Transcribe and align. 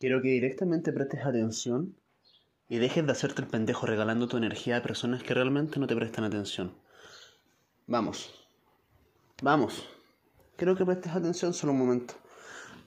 Quiero 0.00 0.22
que 0.22 0.28
directamente 0.28 0.94
prestes 0.94 1.26
atención 1.26 1.94
y 2.70 2.78
dejes 2.78 3.04
de 3.04 3.12
hacerte 3.12 3.42
el 3.42 3.48
pendejo 3.48 3.84
regalando 3.84 4.28
tu 4.28 4.38
energía 4.38 4.78
a 4.78 4.82
personas 4.82 5.22
que 5.22 5.34
realmente 5.34 5.78
no 5.78 5.86
te 5.86 5.94
prestan 5.94 6.24
atención. 6.24 6.72
Vamos. 7.86 8.48
Vamos. 9.42 9.86
Quiero 10.56 10.74
que 10.74 10.86
prestes 10.86 11.12
atención 11.12 11.52
solo 11.52 11.74
un 11.74 11.80
momento. 11.80 12.14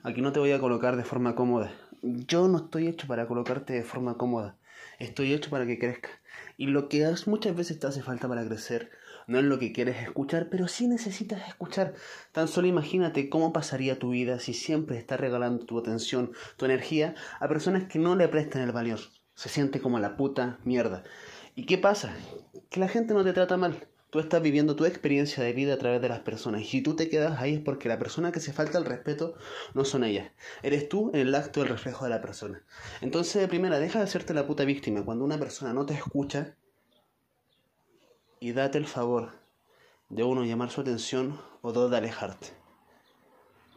Aquí 0.01 0.23
no 0.23 0.31
te 0.31 0.39
voy 0.39 0.53
a 0.53 0.59
colocar 0.59 0.97
de 0.97 1.03
forma 1.03 1.35
cómoda. 1.35 1.71
Yo 2.01 2.47
no 2.47 2.57
estoy 2.57 2.87
hecho 2.87 3.05
para 3.05 3.27
colocarte 3.27 3.73
de 3.73 3.83
forma 3.83 4.17
cómoda. 4.17 4.57
Estoy 4.97 5.33
hecho 5.33 5.51
para 5.51 5.67
que 5.67 5.77
crezcas. 5.77 6.13
Y 6.57 6.65
lo 6.65 6.89
que 6.89 7.07
muchas 7.27 7.55
veces 7.55 7.79
te 7.79 7.85
hace 7.85 8.01
falta 8.01 8.27
para 8.27 8.43
crecer 8.43 8.89
no 9.27 9.39
es 9.39 9.45
lo 9.45 9.59
que 9.59 9.71
quieres 9.71 10.01
escuchar, 10.01 10.49
pero 10.49 10.67
sí 10.67 10.87
necesitas 10.87 11.47
escuchar. 11.47 11.93
Tan 12.31 12.47
solo 12.47 12.67
imagínate 12.67 13.29
cómo 13.29 13.53
pasaría 13.53 13.99
tu 13.99 14.11
vida 14.11 14.39
si 14.39 14.53
siempre 14.53 14.97
estás 14.97 15.19
regalando 15.19 15.65
tu 15.65 15.77
atención, 15.77 16.31
tu 16.57 16.65
energía 16.65 17.15
a 17.39 17.47
personas 17.47 17.85
que 17.85 17.99
no 17.99 18.15
le 18.15 18.27
prestan 18.27 18.61
el 18.61 18.71
valor. 18.71 18.99
Se 19.35 19.49
siente 19.49 19.81
como 19.81 19.99
la 19.99 20.15
puta 20.17 20.59
mierda. 20.63 21.03
¿Y 21.55 21.65
qué 21.65 21.77
pasa? 21.77 22.15
Que 22.69 22.79
la 22.79 22.87
gente 22.87 23.13
no 23.13 23.23
te 23.23 23.33
trata 23.33 23.57
mal. 23.57 23.87
Tú 24.13 24.19
estás 24.19 24.43
viviendo 24.43 24.75
tu 24.75 24.85
experiencia 24.85 25.43
de 25.43 25.53
vida 25.53 25.73
a 25.73 25.77
través 25.77 25.99
de 25.99 26.07
las 26.07 26.19
personas. 26.19 26.61
Y 26.61 26.65
si 26.65 26.81
tú 26.81 26.95
te 26.95 27.09
quedas 27.09 27.41
ahí 27.41 27.55
es 27.55 27.59
porque 27.61 27.89
la 27.89 27.97
persona 27.97 28.31
que 28.31 28.39
se 28.39 28.53
falta 28.53 28.77
el 28.77 28.85
respeto 28.85 29.33
no 29.73 29.85
son 29.85 30.03
ellas. 30.03 30.31
Eres 30.61 30.87
tú 30.87 31.09
en 31.15 31.21
el 31.21 31.33
acto 31.33 31.61
del 31.61 31.69
reflejo 31.69 32.03
de 32.03 32.11
la 32.11 32.21
persona. 32.21 32.61
Entonces, 33.01 33.41
de 33.41 33.47
primera, 33.47 33.79
deja 33.79 33.97
de 33.97 34.05
hacerte 34.05 34.35
la 34.35 34.45
puta 34.45 34.65
víctima. 34.65 35.03
Cuando 35.03 35.25
una 35.25 35.39
persona 35.39 35.73
no 35.73 35.87
te 35.87 35.95
escucha, 35.95 36.55
y 38.43 38.51
date 38.51 38.77
el 38.77 38.87
favor 38.87 39.31
de 40.09 40.25
uno 40.25 40.43
llamar 40.43 40.69
su 40.69 40.81
atención 40.81 41.39
o 41.61 41.71
dos 41.71 41.89
de 41.89 41.95
alejarte. 41.95 42.47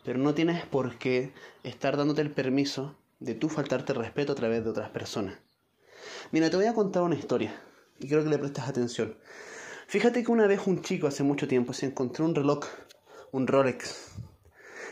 Pero 0.02 0.19
no 0.19 0.34
tienes 0.34 0.66
por 0.66 0.98
qué 0.98 1.33
estar 1.62 1.97
dándote 1.97 2.23
el 2.23 2.33
permiso 2.33 2.97
de 3.20 3.36
tú 3.36 3.48
faltarte 3.48 3.92
respeto 3.92 4.33
a 4.33 4.34
través 4.34 4.64
de 4.64 4.70
otras 4.70 4.91
personas. 4.91 5.39
Mira, 6.33 6.50
te 6.50 6.56
voy 6.56 6.67
a 6.67 6.75
contar 6.75 7.05
una 7.05 7.14
historia 7.14 7.55
y 8.00 8.08
quiero 8.08 8.25
que 8.25 8.31
le 8.31 8.39
prestes 8.39 8.64
atención. 8.64 9.17
Fíjate 9.86 10.25
que 10.25 10.33
una 10.33 10.48
vez 10.48 10.67
un 10.67 10.83
chico 10.83 11.06
hace 11.06 11.23
mucho 11.23 11.47
tiempo 11.47 11.73
se 11.73 11.86
encontró 11.86 12.25
un 12.25 12.34
reloj, 12.34 12.67
un 13.30 13.47
Rolex. 13.47 14.14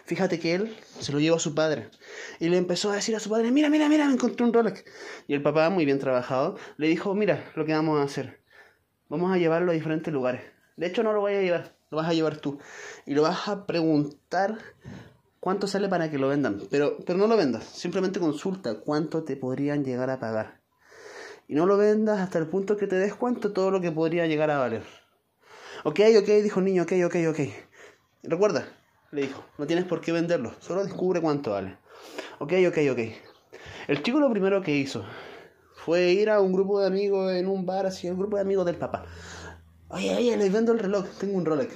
Fíjate 0.04 0.38
que 0.38 0.54
él 0.54 0.76
se 1.00 1.10
lo 1.10 1.18
llevó 1.18 1.38
a 1.38 1.40
su 1.40 1.52
padre 1.52 1.90
y 2.38 2.48
le 2.48 2.58
empezó 2.58 2.92
a 2.92 2.94
decir 2.94 3.16
a 3.16 3.18
su 3.18 3.28
padre, 3.28 3.50
mira, 3.50 3.70
mira, 3.70 3.88
mira, 3.88 4.06
me 4.06 4.12
encontré 4.12 4.46
un 4.46 4.52
Rolex. 4.52 4.84
Y 5.26 5.34
el 5.34 5.42
papá, 5.42 5.68
muy 5.68 5.84
bien 5.84 5.98
trabajado, 5.98 6.56
le 6.76 6.86
dijo, 6.86 7.12
mira 7.16 7.50
lo 7.56 7.64
que 7.64 7.72
vamos 7.72 7.98
a 7.98 8.04
hacer. 8.04 8.43
Vamos 9.08 9.32
a 9.32 9.38
llevarlo 9.38 9.70
a 9.70 9.74
diferentes 9.74 10.12
lugares. 10.12 10.42
De 10.76 10.86
hecho, 10.86 11.02
no 11.02 11.12
lo 11.12 11.20
voy 11.20 11.34
a 11.34 11.42
llevar, 11.42 11.74
lo 11.90 11.98
vas 11.98 12.08
a 12.08 12.14
llevar 12.14 12.38
tú. 12.38 12.58
Y 13.06 13.14
lo 13.14 13.22
vas 13.22 13.48
a 13.48 13.66
preguntar 13.66 14.58
cuánto 15.40 15.66
sale 15.66 15.88
para 15.88 16.10
que 16.10 16.18
lo 16.18 16.28
vendan. 16.28 16.60
Pero, 16.70 16.96
pero 17.04 17.18
no 17.18 17.26
lo 17.26 17.36
vendas, 17.36 17.64
simplemente 17.64 18.18
consulta 18.18 18.80
cuánto 18.80 19.22
te 19.24 19.36
podrían 19.36 19.84
llegar 19.84 20.10
a 20.10 20.18
pagar. 20.18 20.60
Y 21.46 21.54
no 21.54 21.66
lo 21.66 21.76
vendas 21.76 22.20
hasta 22.20 22.38
el 22.38 22.46
punto 22.46 22.76
que 22.76 22.86
te 22.86 22.96
des 22.96 23.14
cuenta 23.14 23.52
todo 23.52 23.70
lo 23.70 23.80
que 23.80 23.92
podría 23.92 24.26
llegar 24.26 24.50
a 24.50 24.58
valer. 24.58 24.82
Ok, 25.84 26.00
ok, 26.18 26.28
dijo 26.42 26.60
el 26.60 26.64
niño, 26.64 26.84
ok, 26.84 26.92
ok, 27.04 27.16
ok. 27.28 27.40
Recuerda, 28.22 28.66
le 29.10 29.22
dijo, 29.22 29.44
no 29.58 29.66
tienes 29.66 29.84
por 29.84 30.00
qué 30.00 30.12
venderlo, 30.12 30.54
solo 30.60 30.82
descubre 30.82 31.20
cuánto 31.20 31.50
vale. 31.50 31.76
Ok, 32.38 32.54
ok, 32.68 32.78
ok. 32.90 32.98
El 33.86 34.02
chico 34.02 34.18
lo 34.18 34.30
primero 34.30 34.62
que 34.62 34.74
hizo 34.74 35.04
fue 35.84 36.12
ir 36.12 36.30
a 36.30 36.40
un 36.40 36.54
grupo 36.54 36.80
de 36.80 36.86
amigos 36.86 37.30
en 37.32 37.46
un 37.46 37.66
bar, 37.66 37.84
así, 37.84 38.06
el 38.06 38.16
grupo 38.16 38.36
de 38.36 38.42
amigos 38.42 38.64
del 38.64 38.76
papá. 38.76 39.04
Oye, 39.88 40.16
oye, 40.16 40.34
les 40.38 40.50
vendo 40.50 40.72
el 40.72 40.78
reloj, 40.78 41.04
tengo 41.20 41.36
un 41.36 41.44
Rolex. 41.44 41.74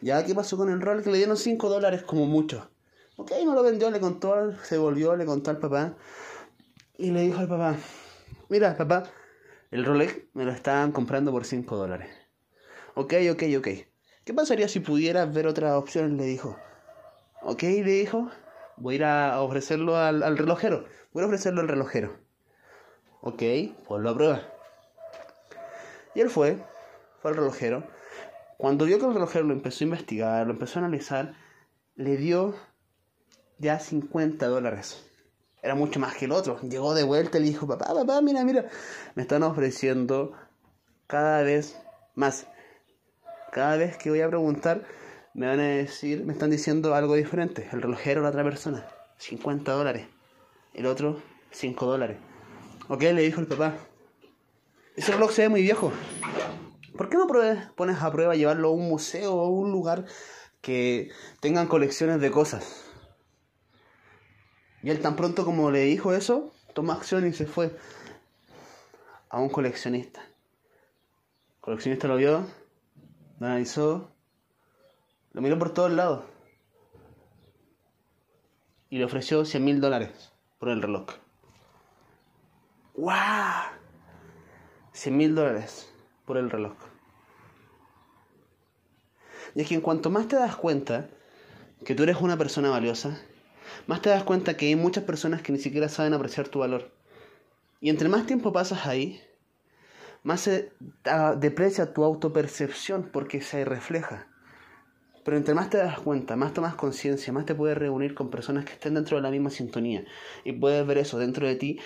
Ya, 0.00 0.24
¿qué 0.24 0.34
pasó 0.34 0.56
con 0.56 0.70
el 0.70 0.80
Rolex? 0.80 1.06
Le 1.06 1.18
dieron 1.18 1.36
5 1.36 1.68
dólares 1.68 2.02
como 2.02 2.24
mucho. 2.24 2.70
Ok, 3.16 3.32
no 3.44 3.54
lo 3.54 3.62
vendió, 3.62 3.90
le 3.90 4.00
contó, 4.00 4.54
se 4.62 4.78
volvió, 4.78 5.16
le 5.16 5.26
contó 5.26 5.50
al 5.50 5.58
papá. 5.58 5.96
Y 6.96 7.10
le 7.10 7.20
dijo 7.20 7.40
al 7.40 7.48
papá, 7.48 7.76
mira, 8.48 8.74
papá, 8.74 9.02
el 9.70 9.84
Rolex 9.84 10.16
me 10.32 10.46
lo 10.46 10.52
estaban 10.52 10.90
comprando 10.90 11.30
por 11.30 11.44
5 11.44 11.76
dólares. 11.76 12.08
Ok, 12.94 13.12
ok, 13.30 13.42
ok. 13.58 13.68
¿Qué 14.24 14.34
pasaría 14.34 14.66
si 14.68 14.80
pudieras 14.80 15.30
ver 15.30 15.46
otras 15.46 15.74
opciones? 15.74 16.12
Le 16.12 16.24
dijo. 16.24 16.56
Ok, 17.42 17.64
le 17.64 17.82
dijo, 17.82 18.30
voy 18.78 18.94
a 18.94 18.96
ir 18.96 19.04
a 19.04 19.42
ofrecerlo 19.42 19.98
al, 19.98 20.22
al 20.22 20.38
relojero. 20.38 20.86
Voy 21.12 21.22
a 21.22 21.26
ofrecerlo 21.26 21.60
al 21.60 21.68
relojero. 21.68 22.29
Ok, 23.22 23.42
pues 23.86 24.02
lo 24.02 24.10
aprueba. 24.10 24.42
Y 26.14 26.20
él 26.20 26.30
fue, 26.30 26.58
fue 27.20 27.30
al 27.30 27.36
relojero. 27.36 27.84
Cuando 28.56 28.84
vio 28.84 28.98
que 28.98 29.06
el 29.06 29.14
relojero 29.14 29.44
lo 29.44 29.52
empezó 29.52 29.84
a 29.84 29.86
investigar, 29.86 30.46
lo 30.46 30.52
empezó 30.52 30.78
a 30.78 30.82
analizar, 30.82 31.34
le 31.96 32.16
dio 32.16 32.54
ya 33.58 33.78
50 33.78 34.46
dólares. 34.46 35.06
Era 35.62 35.74
mucho 35.74 36.00
más 36.00 36.16
que 36.16 36.24
el 36.24 36.32
otro. 36.32 36.58
Llegó 36.62 36.94
de 36.94 37.04
vuelta 37.04 37.38
y 37.38 37.42
le 37.42 37.48
dijo, 37.48 37.66
papá, 37.66 37.92
papá, 37.94 38.20
mira, 38.22 38.44
mira, 38.44 38.66
me 39.14 39.22
están 39.22 39.42
ofreciendo 39.42 40.32
cada 41.06 41.42
vez 41.42 41.78
más. 42.14 42.46
Cada 43.52 43.76
vez 43.76 43.96
que 43.98 44.10
voy 44.10 44.22
a 44.22 44.28
preguntar, 44.28 44.84
me 45.34 45.46
van 45.46 45.60
a 45.60 45.64
decir, 45.64 46.24
me 46.24 46.32
están 46.32 46.50
diciendo 46.50 46.94
algo 46.94 47.14
diferente. 47.14 47.68
El 47.72 47.82
relojero, 47.82 48.22
la 48.22 48.30
otra 48.30 48.44
persona, 48.44 48.86
50 49.18 49.72
dólares. 49.72 50.06
El 50.72 50.86
otro, 50.86 51.20
5 51.50 51.84
dólares. 51.84 52.16
Ok, 52.92 53.02
le 53.02 53.22
dijo 53.22 53.40
el 53.40 53.46
papá. 53.46 53.76
Ese 54.96 55.12
reloj 55.12 55.30
se 55.30 55.42
ve 55.42 55.48
muy 55.48 55.62
viejo. 55.62 55.92
¿Por 56.96 57.08
qué 57.08 57.16
no 57.16 57.28
pones 57.76 58.02
a 58.02 58.10
prueba 58.10 58.34
llevarlo 58.34 58.66
a 58.66 58.72
un 58.72 58.88
museo 58.88 59.32
o 59.32 59.46
a 59.46 59.48
un 59.48 59.70
lugar 59.70 60.06
que 60.60 61.12
tengan 61.38 61.68
colecciones 61.68 62.20
de 62.20 62.32
cosas? 62.32 62.90
Y 64.82 64.90
él 64.90 65.00
tan 65.00 65.14
pronto 65.14 65.44
como 65.44 65.70
le 65.70 65.82
dijo 65.82 66.12
eso, 66.12 66.52
tomó 66.74 66.90
acción 66.90 67.28
y 67.28 67.32
se 67.32 67.46
fue 67.46 67.76
a 69.28 69.38
un 69.38 69.50
coleccionista. 69.50 70.22
El 70.22 71.60
coleccionista 71.60 72.08
lo 72.08 72.16
vio, 72.16 72.44
lo 73.38 73.46
analizó, 73.46 74.10
lo 75.30 75.40
miró 75.42 75.60
por 75.60 75.72
todos 75.72 75.92
lados 75.92 76.24
y 78.88 78.98
le 78.98 79.04
ofreció 79.04 79.44
100 79.44 79.64
mil 79.64 79.80
dólares 79.80 80.32
por 80.58 80.70
el 80.70 80.82
reloj. 80.82 81.19
¡Wow! 83.00 83.14
100 84.92 85.16
mil 85.16 85.34
dólares 85.34 85.90
por 86.26 86.36
el 86.36 86.50
reloj. 86.50 86.74
Y 89.54 89.62
es 89.62 89.68
que 89.68 89.74
en 89.74 89.80
cuanto 89.80 90.10
más 90.10 90.28
te 90.28 90.36
das 90.36 90.54
cuenta 90.54 91.08
que 91.82 91.94
tú 91.94 92.02
eres 92.02 92.18
una 92.20 92.36
persona 92.36 92.68
valiosa, 92.68 93.18
más 93.86 94.02
te 94.02 94.10
das 94.10 94.22
cuenta 94.22 94.58
que 94.58 94.66
hay 94.66 94.76
muchas 94.76 95.04
personas 95.04 95.40
que 95.40 95.50
ni 95.50 95.58
siquiera 95.58 95.88
saben 95.88 96.12
apreciar 96.12 96.48
tu 96.48 96.58
valor. 96.58 96.92
Y 97.80 97.88
entre 97.88 98.10
más 98.10 98.26
tiempo 98.26 98.52
pasas 98.52 98.86
ahí, 98.86 99.22
más 100.22 100.42
se 100.42 100.70
deprecia 101.38 101.94
tu 101.94 102.04
autopercepción 102.04 103.08
porque 103.10 103.40
se 103.40 103.64
refleja. 103.64 104.26
Pero 105.24 105.38
entre 105.38 105.54
más 105.54 105.70
te 105.70 105.78
das 105.78 105.98
cuenta, 106.00 106.36
más 106.36 106.52
tomas 106.52 106.74
conciencia, 106.74 107.32
más 107.32 107.46
te 107.46 107.54
puedes 107.54 107.78
reunir 107.78 108.14
con 108.14 108.28
personas 108.28 108.66
que 108.66 108.72
estén 108.72 108.92
dentro 108.92 109.16
de 109.16 109.22
la 109.22 109.30
misma 109.30 109.48
sintonía. 109.48 110.04
Y 110.44 110.52
puedes 110.52 110.86
ver 110.86 110.98
eso 110.98 111.18
dentro 111.18 111.46
de 111.46 111.56
ti 111.56 111.80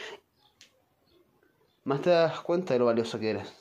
más 1.85 2.01
te 2.01 2.11
das 2.11 2.41
cuenta 2.41 2.73
de 2.73 2.81
lo 2.81 2.87
valioso 2.87 3.19
que 3.19 3.31
eres. 3.31 3.53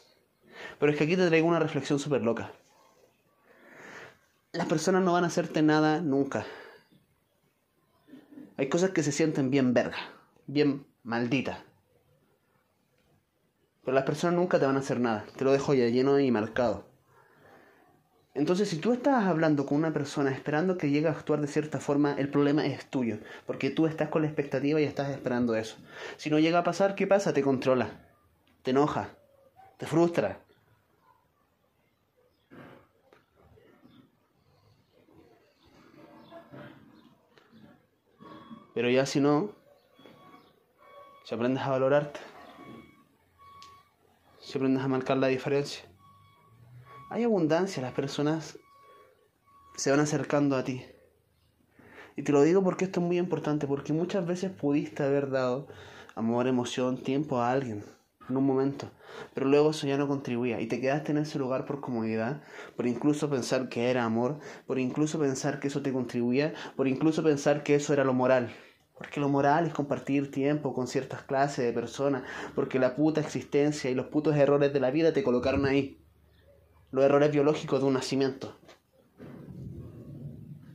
Pero 0.79 0.91
es 0.91 0.97
que 0.97 1.03
aquí 1.03 1.15
te 1.15 1.27
traigo 1.27 1.47
una 1.47 1.59
reflexión 1.59 1.99
súper 1.99 2.21
loca. 2.21 2.51
Las 4.53 4.67
personas 4.67 5.03
no 5.03 5.13
van 5.13 5.25
a 5.25 5.27
hacerte 5.27 5.61
nada 5.61 6.01
nunca. 6.01 6.45
Hay 8.55 8.69
cosas 8.69 8.91
que 8.91 9.03
se 9.03 9.11
sienten 9.11 9.49
bien 9.49 9.73
verga, 9.73 9.97
bien 10.47 10.85
malditas. 11.03 11.59
Pero 13.83 13.93
las 13.95 14.05
personas 14.05 14.35
nunca 14.35 14.59
te 14.59 14.65
van 14.65 14.77
a 14.77 14.79
hacer 14.79 14.99
nada. 14.99 15.25
Te 15.35 15.43
lo 15.43 15.51
dejo 15.51 15.73
ya 15.73 15.87
lleno 15.87 16.19
y 16.19 16.31
marcado. 16.31 16.87
Entonces, 18.35 18.69
si 18.69 18.77
tú 18.77 18.93
estás 18.93 19.25
hablando 19.25 19.65
con 19.65 19.77
una 19.77 19.91
persona 19.91 20.31
esperando 20.31 20.77
que 20.77 20.89
llegue 20.89 21.07
a 21.07 21.11
actuar 21.11 21.41
de 21.41 21.47
cierta 21.47 21.79
forma, 21.79 22.13
el 22.13 22.29
problema 22.29 22.65
es 22.65 22.85
tuyo. 22.89 23.17
Porque 23.45 23.69
tú 23.69 23.85
estás 23.85 24.09
con 24.09 24.21
la 24.21 24.29
expectativa 24.29 24.79
y 24.79 24.85
estás 24.85 25.09
esperando 25.09 25.55
eso. 25.55 25.75
Si 26.15 26.29
no 26.29 26.39
llega 26.39 26.59
a 26.59 26.63
pasar, 26.63 26.95
¿qué 26.95 27.05
pasa? 27.05 27.33
Te 27.33 27.41
controla 27.41 28.12
te 28.63 28.71
enoja, 28.71 29.09
te 29.77 29.85
frustra. 29.85 30.39
Pero 38.73 38.89
ya 38.89 39.05
si 39.05 39.19
no, 39.19 39.51
si 41.25 41.35
aprendes 41.35 41.63
a 41.63 41.69
valorarte, 41.69 42.19
si 44.39 44.57
aprendes 44.57 44.83
a 44.83 44.87
marcar 44.87 45.17
la 45.17 45.27
diferencia, 45.27 45.83
hay 47.11 47.23
abundancia, 47.23 47.83
las 47.83 47.93
personas 47.93 48.57
se 49.75 49.91
van 49.91 49.99
acercando 49.99 50.55
a 50.55 50.63
ti. 50.63 50.83
Y 52.15 52.23
te 52.23 52.31
lo 52.31 52.41
digo 52.41 52.63
porque 52.63 52.85
esto 52.85 53.01
es 53.01 53.05
muy 53.05 53.17
importante, 53.17 53.67
porque 53.67 53.91
muchas 53.93 54.25
veces 54.25 54.51
pudiste 54.51 55.03
haber 55.03 55.29
dado 55.29 55.67
amor, 56.15 56.47
emoción, 56.47 56.97
tiempo 56.97 57.39
a 57.39 57.51
alguien 57.51 57.83
en 58.29 58.37
un 58.37 58.45
momento, 58.45 58.91
pero 59.33 59.47
luego 59.47 59.71
eso 59.71 59.87
ya 59.87 59.97
no 59.97 60.07
contribuía 60.07 60.61
y 60.61 60.67
te 60.67 60.79
quedaste 60.79 61.11
en 61.11 61.17
ese 61.19 61.39
lugar 61.39 61.65
por 61.65 61.81
comodidad, 61.81 62.41
por 62.75 62.87
incluso 62.87 63.29
pensar 63.29 63.69
que 63.69 63.89
era 63.89 64.03
amor, 64.05 64.39
por 64.65 64.79
incluso 64.79 65.19
pensar 65.19 65.59
que 65.59 65.67
eso 65.67 65.81
te 65.81 65.93
contribuía, 65.93 66.53
por 66.75 66.87
incluso 66.87 67.23
pensar 67.23 67.63
que 67.63 67.75
eso 67.75 67.93
era 67.93 68.03
lo 68.03 68.13
moral, 68.13 68.53
Porque 68.97 69.19
lo 69.19 69.27
moral 69.27 69.65
es 69.65 69.73
compartir 69.73 70.31
tiempo 70.31 70.73
con 70.73 70.87
ciertas 70.87 71.23
clases 71.23 71.65
de 71.65 71.73
personas. 71.73 72.23
Porque 72.55 72.79
la 72.79 72.95
puta 72.95 73.21
existencia 73.21 73.89
y 73.89 73.95
los 73.95 74.07
putos 74.07 74.35
errores 74.35 74.71
de 74.71 74.79
la 74.79 74.91
vida 74.91 75.13
te 75.13 75.23
colocaron 75.23 75.65
ahí. 75.65 75.99
Los 76.91 77.03
errores 77.03 77.31
biológicos 77.31 77.81
de 77.81 77.87
un 77.87 77.93
nacimiento. 77.95 78.55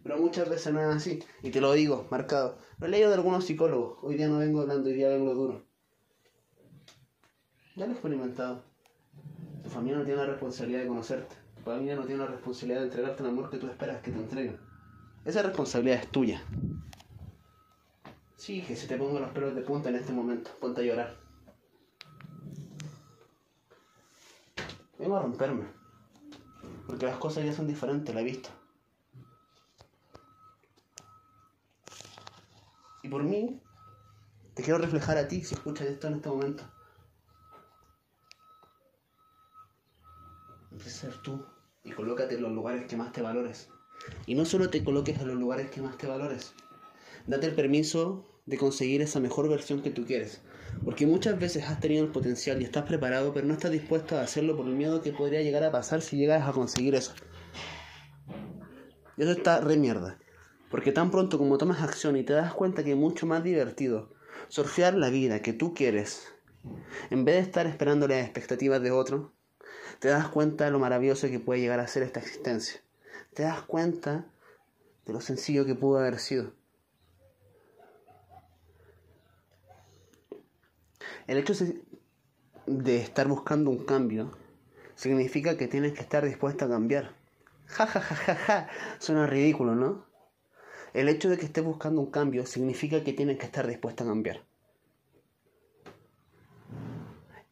Pero 0.03 0.19
muchas 0.19 0.49
veces 0.49 0.73
no 0.73 0.81
es 0.81 0.97
así. 0.97 1.21
Y 1.43 1.51
te 1.51 1.61
lo 1.61 1.73
digo, 1.73 2.06
marcado. 2.11 2.59
Lo 2.79 2.87
he 2.87 2.91
leído 2.91 3.09
de 3.09 3.15
algunos 3.15 3.44
psicólogos. 3.47 3.99
Hoy 4.03 4.17
día 4.17 4.29
no 4.29 4.39
vengo 4.39 4.62
hablando, 4.62 4.89
hoy 4.89 4.94
día 4.94 5.09
vengo 5.09 5.35
duro. 5.35 5.68
Ya 7.79 7.87
lo 7.87 7.93
he 7.93 7.95
experimentado. 7.95 8.61
Tu 9.63 9.71
familia 9.71 9.99
no 9.99 10.05
tiene 10.05 10.21
la 10.21 10.27
responsabilidad 10.27 10.81
de 10.81 10.89
conocerte. 10.89 11.37
Tu 11.55 11.63
familia 11.63 11.95
no 11.95 12.03
tiene 12.03 12.25
la 12.25 12.27
responsabilidad 12.27 12.81
de 12.81 12.87
entregarte 12.87 13.23
el 13.23 13.29
amor 13.29 13.51
que 13.51 13.59
tú 13.59 13.69
esperas 13.69 14.03
que 14.03 14.11
te 14.11 14.19
entreguen. 14.19 14.59
Esa 15.25 15.43
responsabilidad 15.43 16.01
es 16.01 16.11
tuya. 16.11 16.43
Sí, 18.37 18.63
que 18.63 18.75
se 18.75 18.89
te 18.89 18.97
pongan 18.97 19.23
los 19.23 19.31
pelos 19.31 19.55
de 19.55 19.63
punta 19.63 19.91
en 19.91 19.95
este 19.95 20.13
momento. 20.13 20.51
Ponte 20.61 20.81
a 20.81 20.85
llorar. 20.85 21.17
Vengo 24.99 25.17
a 25.17 25.23
romperme. 25.23 25.67
Porque 26.89 27.07
las 27.07 27.19
cosas 27.19 27.45
ya 27.45 27.53
son 27.53 27.69
diferentes, 27.69 28.13
la 28.13 28.23
he 28.23 28.25
visto. 28.25 28.49
Y 33.05 33.09
por 33.09 33.23
mí, 33.23 33.63
te 34.55 34.65
quiero 34.65 34.81
reflejar 34.81 35.17
a 35.17 35.29
ti 35.29 35.45
si 35.45 35.55
escuchas 35.55 35.87
esto 35.87 36.09
en 36.09 36.15
este 36.15 36.29
momento. 36.29 36.65
Empieza 40.79 40.88
a 40.88 40.88
ser 40.99 41.17
tú 41.23 41.47
y 41.85 41.93
colócate 41.93 42.35
en 42.35 42.43
los 42.43 42.53
lugares 42.53 42.87
que 42.87 42.97
más 42.97 43.12
te 43.12 43.23
valores. 43.23 43.69
Y 44.27 44.35
no 44.35 44.45
solo 44.45 44.69
te 44.69 44.83
coloques 44.83 45.19
en 45.21 45.29
los 45.29 45.37
lugares 45.37 45.71
que 45.71 45.81
más 45.81 45.97
te 45.97 46.06
valores. 46.06 46.55
Date 47.27 47.47
el 47.47 47.55
permiso 47.55 48.25
de 48.47 48.59
conseguir 48.59 49.03
esa 49.03 49.21
mejor 49.21 49.49
versión 49.49 49.81
que 49.83 49.91
tú 49.91 50.05
quieres. 50.05 50.41
Porque 50.85 51.06
muchas 51.06 51.39
veces 51.39 51.65
has 51.65 51.81
tenido 51.81 52.05
el 52.05 52.11
potencial 52.11 52.61
y 52.61 52.65
estás 52.65 52.85
preparado, 52.85 53.33
pero 53.33 53.47
no 53.47 53.55
estás 53.55 53.71
dispuesto 53.71 54.17
a 54.17 54.23
hacerlo 54.23 54.56
por 54.56 54.67
el 54.67 54.75
miedo 54.75 55.03
que 55.03 55.12
podría 55.12 55.43
llegar 55.43 55.62
a 55.65 55.71
pasar 55.71 56.03
si 56.03 56.17
llegas 56.17 56.49
a 56.49 56.53
conseguir 56.53 56.95
eso. 56.95 57.15
Y 59.17 59.23
eso 59.23 59.33
está 59.33 59.61
re 59.61 59.77
mierda. 59.77 60.19
Porque 60.71 60.93
tan 60.93 61.11
pronto 61.11 61.39
como 61.39 61.59
tomas 61.59 61.83
acción 61.83 62.17
y 62.17 62.25
te 62.25 62.33
das 62.33 62.55
cuenta 62.55 62.85
que 62.85 62.93
es 62.93 62.97
mucho 62.97 63.27
más 63.27 63.43
divertido 63.43 64.15
surfear 64.49 64.94
la 64.94 65.11
vida 65.11 65.43
que 65.43 65.53
tú 65.53 65.75
quieres, 65.75 66.33
en 67.11 67.25
vez 67.25 67.37
de 67.37 67.43
estar 67.43 67.67
esperando 67.67 68.06
las 68.09 68.23
expectativas 68.23 68.81
de 68.83 68.91
otro, 68.91 69.33
te 69.99 70.09
das 70.09 70.29
cuenta 70.29 70.65
de 70.65 70.71
lo 70.71 70.79
maravilloso 70.79 71.29
que 71.29 71.41
puede 71.41 71.61
llegar 71.61 71.81
a 71.81 71.89
ser 71.89 72.03
esta 72.03 72.21
existencia. 72.21 72.81
Te 73.35 73.43
das 73.43 73.62
cuenta 73.62 74.27
de 75.06 75.12
lo 75.12 75.21
sencillo 75.21 75.65
que 75.65 75.75
pudo 75.75 75.99
haber 75.99 76.19
sido. 76.19 76.53
El 81.27 81.39
hecho 81.39 81.55
de 82.67 82.97
estar 82.97 83.29
buscando 83.29 83.71
un 83.71 83.85
cambio 83.85 84.37
significa 84.95 85.56
que 85.56 85.69
tienes 85.69 85.93
que 85.93 86.01
estar 86.01 86.25
dispuesto 86.25 86.65
a 86.65 86.69
cambiar. 86.69 87.15
Ja, 87.67 87.87
ja, 87.87 88.01
ja, 88.01 88.15
ja, 88.15 88.35
ja. 88.35 88.69
Suena 88.99 89.27
ridículo, 89.27 89.75
¿no? 89.75 90.06
El 90.94 91.09
hecho 91.09 91.29
de 91.29 91.37
que 91.37 91.44
estés 91.44 91.65
buscando 91.65 92.01
un 92.01 92.11
cambio 92.11 92.47
significa 92.47 93.05
que 93.05 93.12
tienes 93.12 93.39
que 93.39 93.47
estar 93.47 93.67
dispuesto 93.67 94.05
a 94.05 94.06
cambiar. 94.06 94.43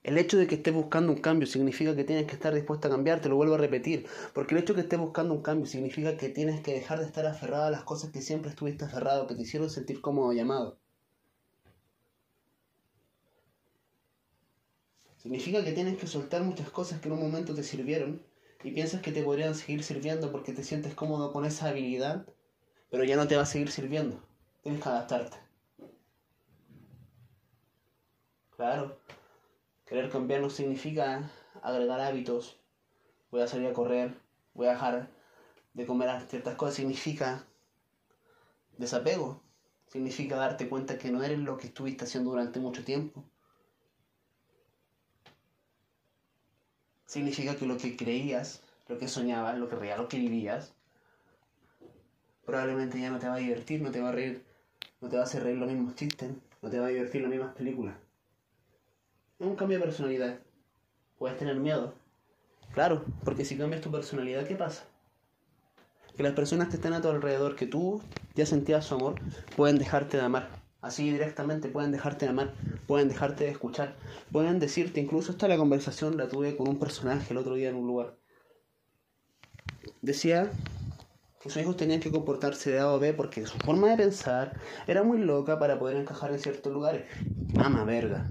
El 0.07 0.19
hecho 0.19 0.39
de 0.39 0.47
que 0.47 0.55
estés 0.55 0.73
buscando 0.73 1.11
un 1.11 1.19
cambio 1.19 1.49
significa 1.49 1.97
que 1.97 2.05
tienes 2.05 2.27
que 2.27 2.35
estar 2.35 2.55
dispuesto 2.55 2.87
a 2.87 2.93
cambiar, 2.93 3.21
te 3.21 3.29
lo 3.29 3.35
vuelvo 3.35 3.55
a 3.57 3.59
repetir, 3.59 4.07
porque 4.35 4.55
el 4.55 4.61
hecho 4.61 4.73
de 4.73 4.77
que 4.77 4.83
estés 4.83 5.01
buscando 5.01 5.35
un 5.35 5.43
cambio 5.43 5.67
significa 5.67 6.17
que 6.17 6.29
tienes 6.29 6.61
que 6.61 6.73
dejar 6.75 7.01
de 7.01 7.07
estar 7.07 7.27
aferrado 7.27 7.65
a 7.65 7.71
las 7.73 7.83
cosas 7.83 8.13
que 8.13 8.23
siempre 8.23 8.51
estuviste 8.51 8.85
aferrado, 8.85 9.27
que 9.27 9.35
te 9.35 9.43
hicieron 9.43 9.69
sentir 9.69 10.01
cómodo 10.01 10.33
llamado. 10.33 10.79
Significa 15.17 15.65
que 15.65 15.73
tienes 15.73 15.99
que 15.99 16.07
soltar 16.07 16.43
muchas 16.45 16.71
cosas 16.71 17.01
que 17.01 17.09
en 17.09 17.15
un 17.15 17.21
momento 17.21 17.53
te 17.53 17.65
sirvieron 17.65 18.23
y 18.63 18.71
piensas 18.71 19.03
que 19.03 19.11
te 19.11 19.25
podrían 19.25 19.57
seguir 19.57 19.83
sirviendo 19.83 20.31
porque 20.31 20.53
te 20.53 20.63
sientes 20.63 20.95
cómodo 20.95 21.33
con 21.33 21.45
esa 21.45 21.69
habilidad 21.69 22.27
pero 22.91 23.03
ya 23.05 23.17
no 23.17 23.27
te 23.27 23.37
va 23.37 23.43
a 23.43 23.47
seguir 23.47 23.71
sirviendo. 23.71 24.23
Tienes 24.63 24.81
que 24.83 24.89
adaptarte. 24.89 25.37
Claro, 28.57 28.99
querer 29.87 30.11
cambiar 30.11 30.41
no 30.41 30.51
significa 30.51 31.31
agregar 31.63 32.01
hábitos. 32.01 32.61
Voy 33.31 33.41
a 33.41 33.49
salir 33.49 33.69
a 33.69 33.73
correr, 33.73 34.15
voy 34.55 34.67
a 34.67 34.73
dejar 34.73 35.09
de 35.75 35.87
comer 35.87 36.11
ciertas 36.29 36.57
cosas. 36.57 36.75
Significa 36.75 37.47
desapego. 38.77 39.43
Significa 39.87 40.37
darte 40.37 40.69
cuenta 40.69 40.99
que 40.99 41.11
no 41.11 41.23
eres 41.23 41.39
lo 41.39 41.57
que 41.57 41.69
estuviste 41.69 42.05
haciendo 42.05 42.31
durante 42.31 42.61
mucho 42.61 42.85
tiempo. 42.85 43.25
Significa 47.07 47.57
que 47.57 47.67
lo 47.67 47.79
que 47.79 47.97
creías, 47.97 48.63
lo 48.89 48.99
que 48.99 49.07
soñabas, 49.07 49.57
lo 49.59 49.69
que 49.69 49.77
real, 49.77 50.03
lo 50.03 50.09
que 50.09 50.19
vivías, 50.19 50.75
probablemente 52.45 53.01
ya 53.01 53.11
no 53.11 53.19
te 53.19 53.29
va 53.29 53.37
a 53.37 53.39
divertir, 53.39 53.81
no 53.81 53.93
te 53.93 54.01
va 54.01 54.09
a 54.09 54.13
reír, 54.13 54.45
no 55.01 55.09
te 55.09 55.17
va 55.17 55.23
a 55.23 55.27
hacer 55.27 55.45
reír 55.45 55.57
los 55.57 55.71
mismos 55.71 55.95
chistes, 55.95 56.33
no 56.63 56.69
te 56.69 56.81
va 56.81 56.87
a 56.87 56.91
divertir 56.91 57.23
las 57.23 57.31
mismas 57.31 57.55
películas. 57.55 58.06
Es 59.39 59.47
un 59.47 59.57
cambio 59.57 59.79
de 59.79 59.85
personalidad. 59.85 60.39
Puedes 61.19 61.37
tener 61.37 61.57
miedo. 61.57 61.93
Claro, 62.73 63.05
porque 63.25 63.45
si 63.45 63.57
cambias 63.59 63.83
tu 63.83 63.91
personalidad, 63.91 64.47
¿qué 64.47 64.55
pasa? 64.55 64.85
Que 66.17 66.23
las 66.23 66.33
personas 66.33 66.69
que 66.69 66.77
están 66.77 66.95
a 66.95 67.03
tu 67.03 67.09
alrededor, 67.09 67.55
que 67.55 67.67
tú 67.67 68.01
ya 68.35 68.47
sentías 68.47 68.87
su 68.87 68.95
amor, 68.95 69.21
pueden 69.55 69.79
dejarte 69.79 70.17
de 70.17 70.23
amar. 70.23 70.49
Así 70.81 71.11
directamente 71.11 71.69
pueden 71.69 71.93
dejarte 71.93 72.27
de 72.27 72.31
amar, 72.31 72.55
pueden 72.87 73.09
dejarte 73.09 73.45
de 73.45 73.51
escuchar, 73.51 73.97
pueden 74.33 74.59
decirte, 74.59 75.01
incluso 75.01 75.33
esta 75.33 75.49
la 75.49 75.57
conversación 75.57 76.17
la 76.17 76.29
tuve 76.29 76.57
con 76.57 76.69
un 76.69 76.79
personaje 76.79 77.33
el 77.33 77.39
otro 77.39 77.55
día 77.55 77.69
en 77.69 77.77
un 77.77 77.87
lugar. 77.87 78.17
Decía 80.01 80.51
sus 81.43 81.57
hijos 81.59 81.77
tenían 81.77 82.01
que 82.01 82.11
comportarse 82.11 82.73
de 82.73 82.81
A 82.81 82.93
o 82.93 82.99
B 82.99 83.13
porque 83.13 83.47
su 83.47 83.57
forma 83.59 83.89
de 83.91 83.97
pensar 83.97 84.59
era 84.87 85.05
muy 85.05 85.19
loca 85.19 85.59
para 85.59 85.79
poder 85.79 85.97
encajar 85.97 86.33
en 86.33 86.41
ciertos 86.41 86.73
lugares. 86.73 87.05
Mama 87.55 87.85
verga. 87.85 88.29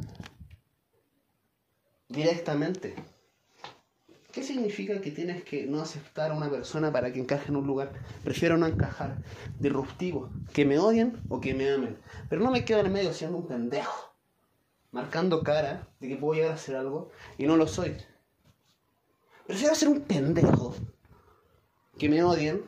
Directamente. 2.07 2.95
¿Qué 4.35 4.43
significa 4.43 4.99
que 4.99 5.11
tienes 5.11 5.45
que 5.45 5.65
no 5.65 5.81
aceptar 5.81 6.31
a 6.31 6.35
una 6.35 6.49
persona 6.49 6.91
para 6.91 7.13
que 7.13 7.21
encaje 7.21 7.47
en 7.47 7.55
un 7.55 7.65
lugar? 7.65 7.93
Prefiero 8.21 8.57
no 8.57 8.67
encajar. 8.67 9.23
Disruptivo. 9.59 10.29
Que 10.53 10.65
me 10.65 10.77
odien 10.77 11.21
o 11.29 11.39
que 11.39 11.53
me 11.53 11.71
amen. 11.71 11.97
Pero 12.29 12.43
no 12.43 12.51
me 12.51 12.65
quedo 12.65 12.81
en 12.81 12.87
el 12.87 12.91
medio 12.91 13.13
siendo 13.13 13.37
un 13.37 13.47
pendejo. 13.47 14.13
Marcando 14.91 15.41
cara 15.41 15.87
de 16.01 16.09
que 16.09 16.17
puedo 16.17 16.33
llegar 16.33 16.51
a 16.51 16.55
hacer 16.55 16.75
algo 16.75 17.11
y 17.37 17.47
no 17.47 17.55
lo 17.55 17.65
soy. 17.65 17.95
Prefiero 19.47 19.73
ser 19.73 19.87
un 19.87 20.01
pendejo. 20.01 20.75
Que 21.97 22.09
me 22.09 22.21
odien 22.21 22.61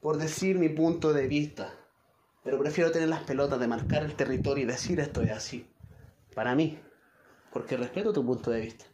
por 0.00 0.18
decir 0.18 0.58
mi 0.58 0.68
punto 0.68 1.14
de 1.14 1.26
vista. 1.26 1.72
Pero 2.42 2.58
prefiero 2.58 2.92
tener 2.92 3.08
las 3.08 3.22
pelotas 3.22 3.58
de 3.58 3.66
marcar 3.66 4.04
el 4.04 4.14
territorio 4.14 4.64
y 4.64 4.66
decir 4.66 5.00
esto 5.00 5.22
es 5.22 5.30
así. 5.30 5.66
Para 6.34 6.54
mí. 6.54 6.78
Porque 7.54 7.78
respeto 7.78 8.12
tu 8.12 8.26
punto 8.26 8.50
de 8.50 8.60
vista. 8.60 8.84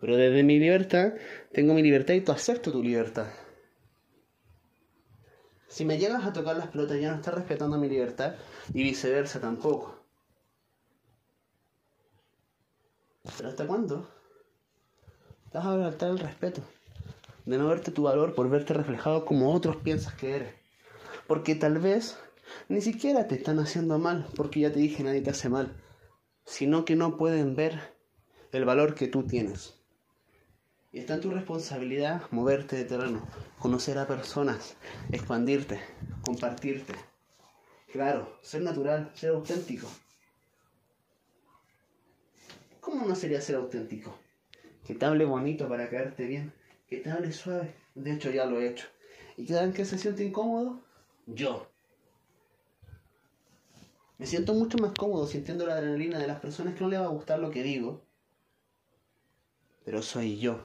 Pero 0.00 0.16
desde 0.16 0.42
mi 0.42 0.58
libertad, 0.58 1.12
tengo 1.52 1.74
mi 1.74 1.82
libertad 1.82 2.14
y 2.14 2.22
tú 2.22 2.32
acepto 2.32 2.72
tu 2.72 2.82
libertad. 2.82 3.28
Si 5.68 5.84
me 5.84 5.98
llegas 5.98 6.24
a 6.24 6.32
tocar 6.32 6.56
las 6.56 6.68
pelotas 6.68 6.98
ya 6.98 7.10
no 7.10 7.16
estás 7.16 7.34
respetando 7.34 7.76
mi 7.76 7.88
libertad 7.88 8.34
y 8.72 8.82
viceversa 8.82 9.40
tampoco. 9.40 10.02
Pero 13.36 13.50
¿hasta 13.50 13.66
cuándo? 13.66 14.08
Vas 15.52 15.66
a 15.66 15.78
faltar 15.78 16.10
el 16.10 16.18
respeto 16.18 16.62
de 17.44 17.58
no 17.58 17.68
verte 17.68 17.92
tu 17.92 18.02
valor 18.02 18.34
por 18.34 18.48
verte 18.50 18.74
reflejado 18.74 19.24
como 19.24 19.52
otros 19.52 19.76
piensas 19.76 20.14
que 20.14 20.36
eres. 20.36 20.54
Porque 21.26 21.54
tal 21.54 21.78
vez 21.78 22.18
ni 22.68 22.80
siquiera 22.80 23.28
te 23.28 23.36
están 23.36 23.58
haciendo 23.58 23.98
mal, 23.98 24.26
porque 24.34 24.60
ya 24.60 24.72
te 24.72 24.80
dije 24.80 25.02
nadie 25.02 25.20
te 25.20 25.30
hace 25.30 25.48
mal, 25.48 25.72
sino 26.46 26.84
que 26.84 26.96
no 26.96 27.18
pueden 27.18 27.54
ver 27.56 27.94
el 28.52 28.64
valor 28.64 28.94
que 28.94 29.08
tú 29.08 29.24
tienes. 29.24 29.74
Y 30.92 31.00
está 31.00 31.14
en 31.14 31.20
tu 31.20 31.30
responsabilidad 31.30 32.22
moverte 32.30 32.76
de 32.76 32.84
terreno, 32.84 33.28
conocer 33.58 33.98
a 33.98 34.06
personas, 34.06 34.76
expandirte, 35.12 35.80
compartirte. 36.22 36.94
Claro, 37.92 38.38
ser 38.40 38.62
natural, 38.62 39.10
ser 39.14 39.30
auténtico. 39.30 39.88
¿Cómo 42.80 43.04
no 43.06 43.14
sería 43.14 43.40
ser 43.40 43.56
auténtico? 43.56 44.16
Que 44.86 44.94
te 44.94 45.04
hable 45.04 45.24
bonito 45.24 45.68
para 45.68 45.90
caerte 45.90 46.24
bien, 46.24 46.52
que 46.88 46.98
te 46.98 47.10
hable 47.10 47.32
suave. 47.32 47.74
De 47.94 48.12
hecho, 48.12 48.30
ya 48.30 48.46
lo 48.46 48.60
he 48.60 48.68
hecho. 48.68 48.86
¿Y 49.36 49.52
en 49.52 49.72
qué 49.72 49.84
se 49.84 49.98
siente 49.98 50.24
incómodo? 50.24 50.80
Yo. 51.26 51.66
Me 54.18 54.26
siento 54.26 54.54
mucho 54.54 54.78
más 54.78 54.92
cómodo 54.92 55.26
sintiendo 55.26 55.66
la 55.66 55.74
adrenalina 55.74 56.18
de 56.18 56.26
las 56.26 56.40
personas 56.40 56.74
que 56.74 56.80
no 56.80 56.88
les 56.88 57.00
va 57.00 57.04
a 57.04 57.08
gustar 57.08 57.38
lo 57.38 57.50
que 57.50 57.62
digo. 57.62 58.02
Pero 59.84 60.02
soy 60.02 60.38
yo. 60.38 60.64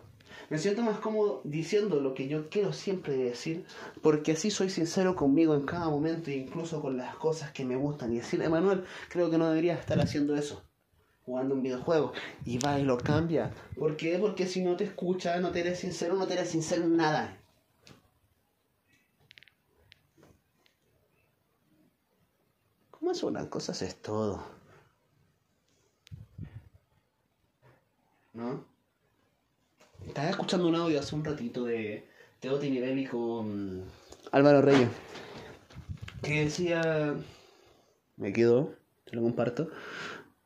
Me 0.49 0.57
siento 0.57 0.81
más 0.81 0.99
cómodo 0.99 1.41
diciendo 1.43 1.99
lo 1.99 2.13
que 2.13 2.27
yo 2.27 2.49
quiero 2.49 2.73
siempre 2.73 3.15
decir, 3.15 3.65
porque 4.01 4.33
así 4.33 4.51
soy 4.51 4.69
sincero 4.69 5.15
conmigo 5.15 5.53
en 5.53 5.65
cada 5.65 5.89
momento, 5.89 6.31
incluso 6.31 6.81
con 6.81 6.97
las 6.97 7.15
cosas 7.15 7.51
que 7.51 7.65
me 7.65 7.75
gustan. 7.75 8.13
Y 8.13 8.17
decirle, 8.17 8.49
Manuel, 8.49 8.85
creo 9.09 9.29
que 9.29 9.37
no 9.37 9.49
debería 9.49 9.75
estar 9.75 9.99
haciendo 9.99 10.35
eso, 10.35 10.63
jugando 11.25 11.55
un 11.55 11.61
videojuego. 11.61 12.13
Y 12.45 12.57
va 12.57 12.79
y 12.79 12.83
lo 12.83 12.97
cambia. 12.97 13.51
¿Por 13.77 13.97
qué? 13.97 14.17
Porque 14.17 14.47
si 14.47 14.63
no 14.63 14.75
te 14.75 14.85
escucha, 14.85 15.39
no 15.39 15.51
te 15.51 15.59
eres 15.59 15.79
sincero, 15.79 16.15
no 16.15 16.25
te 16.25 16.33
eres 16.33 16.49
sincero 16.49 16.83
en 16.83 16.97
nada. 16.97 17.40
¿Cómo 23.01 23.13
es 23.13 23.23
una 23.23 23.49
cosa 23.49 23.71
es 23.71 23.95
todo? 23.95 24.43
¿No? 28.31 28.63
Estaba 30.05 30.29
escuchando 30.29 30.67
un 30.67 30.75
audio 30.75 30.99
hace 30.99 31.15
un 31.15 31.25
ratito 31.25 31.65
de 31.65 32.07
Teo 32.39 32.59
Tinibelli 32.59 33.07
con 33.07 33.85
Álvaro 34.31 34.61
Reyes. 34.61 34.89
Que 36.21 36.43
decía. 36.43 37.15
Me 38.17 38.31
quedo, 38.31 38.75
te 39.05 39.15
lo 39.15 39.23
comparto. 39.23 39.71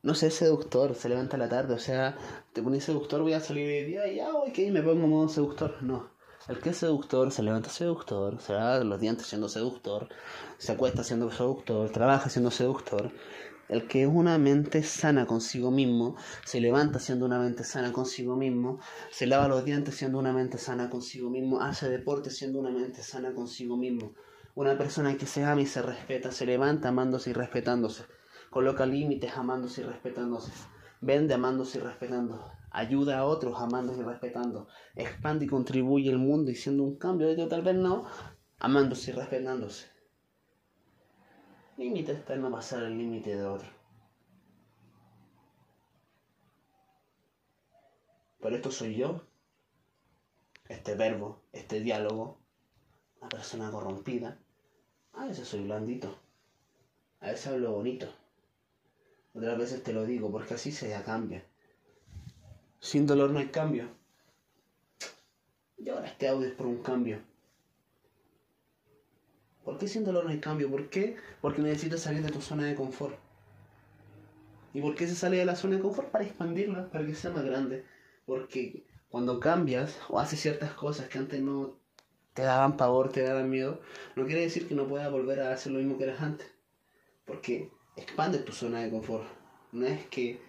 No 0.02 0.14
sé, 0.14 0.30
seductor, 0.30 0.94
se 0.94 1.10
levanta 1.10 1.36
a 1.36 1.38
la 1.38 1.50
tarde, 1.50 1.74
o 1.74 1.78
sea, 1.78 2.16
te 2.54 2.62
pones 2.62 2.84
seductor, 2.84 3.20
voy 3.20 3.34
a 3.34 3.40
salir 3.40 3.68
de 3.68 3.84
día 3.84 4.08
y 4.08 4.16
ya, 4.16 4.32
ok, 4.32 4.58
me 4.70 4.82
pongo 4.82 5.06
modo 5.06 5.28
seductor. 5.28 5.82
No. 5.82 6.08
El 6.48 6.60
que 6.60 6.70
es 6.70 6.76
seductor 6.76 7.32
se 7.32 7.42
levanta 7.42 7.70
seductor, 7.70 8.40
se 8.40 8.52
lava 8.52 8.78
los 8.84 9.00
dientes 9.00 9.26
siendo 9.26 9.48
seductor, 9.48 10.08
se 10.58 10.70
acuesta 10.70 11.02
siendo 11.02 11.28
seductor, 11.28 11.90
trabaja 11.90 12.30
siendo 12.30 12.52
seductor. 12.52 13.10
El 13.68 13.88
que 13.88 14.02
es 14.02 14.08
una 14.08 14.38
mente 14.38 14.84
sana 14.84 15.26
consigo 15.26 15.72
mismo, 15.72 16.14
se 16.44 16.60
levanta 16.60 17.00
siendo 17.00 17.26
una 17.26 17.40
mente 17.40 17.64
sana 17.64 17.92
consigo 17.92 18.36
mismo, 18.36 18.78
se 19.10 19.26
lava 19.26 19.48
los 19.48 19.64
dientes 19.64 19.96
siendo 19.96 20.20
una 20.20 20.32
mente 20.32 20.56
sana 20.56 20.88
consigo 20.88 21.30
mismo, 21.30 21.60
hace 21.60 21.88
deporte 21.88 22.30
siendo 22.30 22.60
una 22.60 22.70
mente 22.70 23.02
sana 23.02 23.34
consigo 23.34 23.76
mismo. 23.76 24.12
Una 24.54 24.78
persona 24.78 25.16
que 25.16 25.26
se 25.26 25.44
ama 25.44 25.62
y 25.62 25.66
se 25.66 25.82
respeta, 25.82 26.30
se 26.30 26.46
levanta 26.46 26.90
amándose 26.90 27.30
y 27.30 27.32
respetándose, 27.32 28.04
coloca 28.50 28.86
límites 28.86 29.36
amándose 29.36 29.80
y 29.80 29.84
respetándose, 29.84 30.52
vende 31.00 31.34
amándose 31.34 31.78
y 31.78 31.80
respetando, 31.80 32.52
ayuda 32.70 33.18
a 33.18 33.24
otros 33.24 33.60
amándose 33.60 34.00
y 34.00 34.04
respetando, 34.04 34.68
expande 34.94 35.44
y 35.44 35.48
contribuye 35.48 36.10
el 36.10 36.18
mundo 36.18 36.50
y 36.50 36.54
siendo 36.54 36.82
un 36.84 36.96
cambio 36.96 37.34
que 37.34 37.46
tal 37.46 37.62
vez 37.62 37.74
no, 37.74 38.06
amándose 38.58 39.10
y 39.10 39.14
respetándose. 39.14 39.86
Límite 41.76 42.12
está 42.12 42.34
en 42.34 42.42
no 42.42 42.50
pasar 42.50 42.82
el 42.84 42.96
límite 42.96 43.36
de 43.36 43.44
otro. 43.44 43.68
Pero 48.40 48.56
esto 48.56 48.70
soy 48.70 48.94
yo, 48.94 49.22
este 50.68 50.94
verbo, 50.94 51.42
este 51.52 51.80
diálogo, 51.80 52.38
una 53.20 53.28
persona 53.28 53.70
corrompida. 53.70 54.38
A 55.12 55.26
veces 55.26 55.48
soy 55.48 55.64
blandito, 55.64 56.18
a 57.20 57.26
veces 57.26 57.46
hablo 57.48 57.72
bonito, 57.72 58.06
otras 59.34 59.58
veces 59.58 59.82
te 59.82 59.92
lo 59.92 60.06
digo 60.06 60.30
porque 60.30 60.54
así 60.54 60.72
se 60.72 60.90
cambia. 61.02 61.44
Sin 62.86 63.04
dolor 63.04 63.30
no 63.30 63.40
hay 63.40 63.48
cambio. 63.48 63.88
Y 65.76 65.88
ahora 65.88 66.06
este 66.06 66.28
audio 66.28 66.56
por 66.56 66.68
un 66.68 66.84
cambio. 66.84 67.18
¿Por 69.64 69.76
qué 69.76 69.88
sin 69.88 70.04
dolor 70.04 70.22
no 70.22 70.30
hay 70.30 70.38
cambio? 70.38 70.70
¿Por 70.70 70.88
qué? 70.88 71.16
Porque 71.40 71.62
necesitas 71.62 72.02
salir 72.02 72.22
de 72.22 72.30
tu 72.30 72.40
zona 72.40 72.64
de 72.66 72.76
confort. 72.76 73.18
¿Y 74.72 74.80
por 74.80 74.94
qué 74.94 75.08
se 75.08 75.16
sale 75.16 75.36
de 75.36 75.44
la 75.44 75.56
zona 75.56 75.74
de 75.74 75.82
confort? 75.82 76.12
Para 76.12 76.22
expandirla, 76.22 76.88
para 76.88 77.04
que 77.04 77.16
sea 77.16 77.32
más 77.32 77.44
grande. 77.44 77.84
Porque 78.24 78.84
cuando 79.08 79.40
cambias 79.40 79.98
o 80.08 80.20
haces 80.20 80.38
ciertas 80.38 80.72
cosas 80.74 81.08
que 81.08 81.18
antes 81.18 81.42
no 81.42 81.74
te 82.34 82.42
daban 82.42 82.76
pavor, 82.76 83.10
te 83.10 83.22
daban 83.22 83.50
miedo, 83.50 83.80
no 84.14 84.26
quiere 84.26 84.42
decir 84.42 84.68
que 84.68 84.76
no 84.76 84.86
puedas 84.86 85.10
volver 85.10 85.40
a 85.40 85.52
hacer 85.52 85.72
lo 85.72 85.80
mismo 85.80 85.98
que 85.98 86.04
eras 86.04 86.20
antes. 86.20 86.46
Porque 87.24 87.68
expande 87.96 88.38
tu 88.38 88.52
zona 88.52 88.82
de 88.82 88.90
confort. 88.90 89.26
No 89.72 89.86
es 89.86 90.06
que 90.06 90.40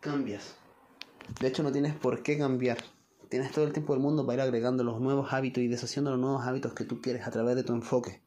cambias. 0.00 0.57
De 1.40 1.48
hecho, 1.48 1.62
no 1.62 1.72
tienes 1.72 1.94
por 1.94 2.22
qué 2.22 2.36
cambiar. 2.36 2.78
Tienes 3.28 3.52
todo 3.52 3.66
el 3.66 3.72
tiempo 3.72 3.92
del 3.92 4.02
mundo 4.02 4.24
para 4.24 4.36
ir 4.36 4.40
agregando 4.40 4.82
los 4.84 5.00
nuevos 5.00 5.32
hábitos 5.32 5.62
y 5.62 5.68
deshaciendo 5.68 6.10
los 6.10 6.20
nuevos 6.20 6.46
hábitos 6.46 6.72
que 6.72 6.84
tú 6.84 7.00
quieres 7.00 7.26
a 7.26 7.30
través 7.30 7.56
de 7.56 7.62
tu 7.62 7.74
enfoque. 7.74 8.22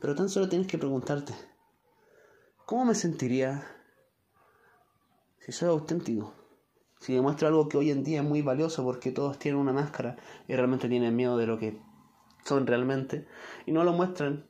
Pero 0.00 0.14
tan 0.14 0.28
solo 0.28 0.48
tienes 0.48 0.66
que 0.66 0.78
preguntarte, 0.78 1.34
¿cómo 2.64 2.86
me 2.86 2.94
sentiría 2.94 3.66
si 5.40 5.52
soy 5.52 5.68
auténtico? 5.68 6.34
Si 6.98 7.12
demuestro 7.14 7.48
algo 7.48 7.68
que 7.68 7.76
hoy 7.76 7.90
en 7.90 8.04
día 8.04 8.20
es 8.20 8.26
muy 8.26 8.42
valioso 8.42 8.84
porque 8.84 9.10
todos 9.10 9.38
tienen 9.38 9.60
una 9.60 9.72
máscara 9.72 10.16
y 10.48 10.54
realmente 10.54 10.88
tienen 10.88 11.16
miedo 11.16 11.36
de 11.36 11.46
lo 11.46 11.58
que 11.58 11.80
son 12.44 12.66
realmente 12.66 13.26
y 13.66 13.72
no 13.72 13.84
lo 13.84 13.92
muestran, 13.92 14.46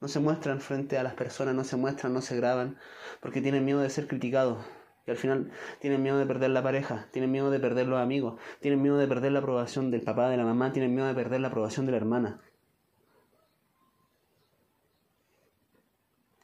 no 0.00 0.08
se 0.08 0.18
muestran 0.18 0.60
frente 0.60 0.98
a 0.98 1.02
las 1.02 1.14
personas, 1.14 1.54
no 1.54 1.64
se 1.64 1.76
muestran, 1.76 2.12
no 2.12 2.20
se 2.20 2.36
graban 2.36 2.78
porque 3.20 3.40
tienen 3.40 3.64
miedo 3.64 3.80
de 3.80 3.90
ser 3.90 4.08
criticados. 4.08 4.58
Y 5.06 5.10
al 5.10 5.16
final 5.16 5.50
tienen 5.80 6.02
miedo 6.02 6.18
de 6.18 6.26
perder 6.26 6.50
la 6.50 6.62
pareja, 6.62 7.08
tienen 7.10 7.30
miedo 7.32 7.50
de 7.50 7.58
perder 7.58 7.88
los 7.88 8.00
amigos, 8.00 8.40
tienen 8.60 8.82
miedo 8.82 8.98
de 8.98 9.08
perder 9.08 9.32
la 9.32 9.40
aprobación 9.40 9.90
del 9.90 10.02
papá, 10.02 10.28
de 10.28 10.36
la 10.36 10.44
mamá, 10.44 10.72
tienen 10.72 10.94
miedo 10.94 11.08
de 11.08 11.14
perder 11.14 11.40
la 11.40 11.48
aprobación 11.48 11.86
de 11.86 11.92
la 11.92 11.98
hermana. 11.98 12.40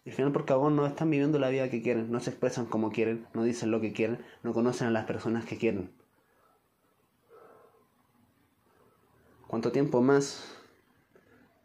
Y 0.04 0.10
al 0.10 0.16
final 0.16 0.32
por 0.32 0.46
cagón 0.46 0.74
no 0.74 0.86
están 0.86 1.10
viviendo 1.10 1.38
la 1.38 1.50
vida 1.50 1.68
que 1.68 1.82
quieren, 1.82 2.10
no 2.10 2.18
se 2.20 2.30
expresan 2.30 2.64
como 2.64 2.90
quieren, 2.90 3.26
no 3.34 3.42
dicen 3.42 3.70
lo 3.70 3.80
que 3.80 3.92
quieren, 3.92 4.24
no 4.42 4.54
conocen 4.54 4.88
a 4.88 4.90
las 4.90 5.04
personas 5.04 5.44
que 5.44 5.58
quieren. 5.58 5.90
¿Cuánto 9.46 9.70
tiempo 9.70 10.02
más 10.02 10.56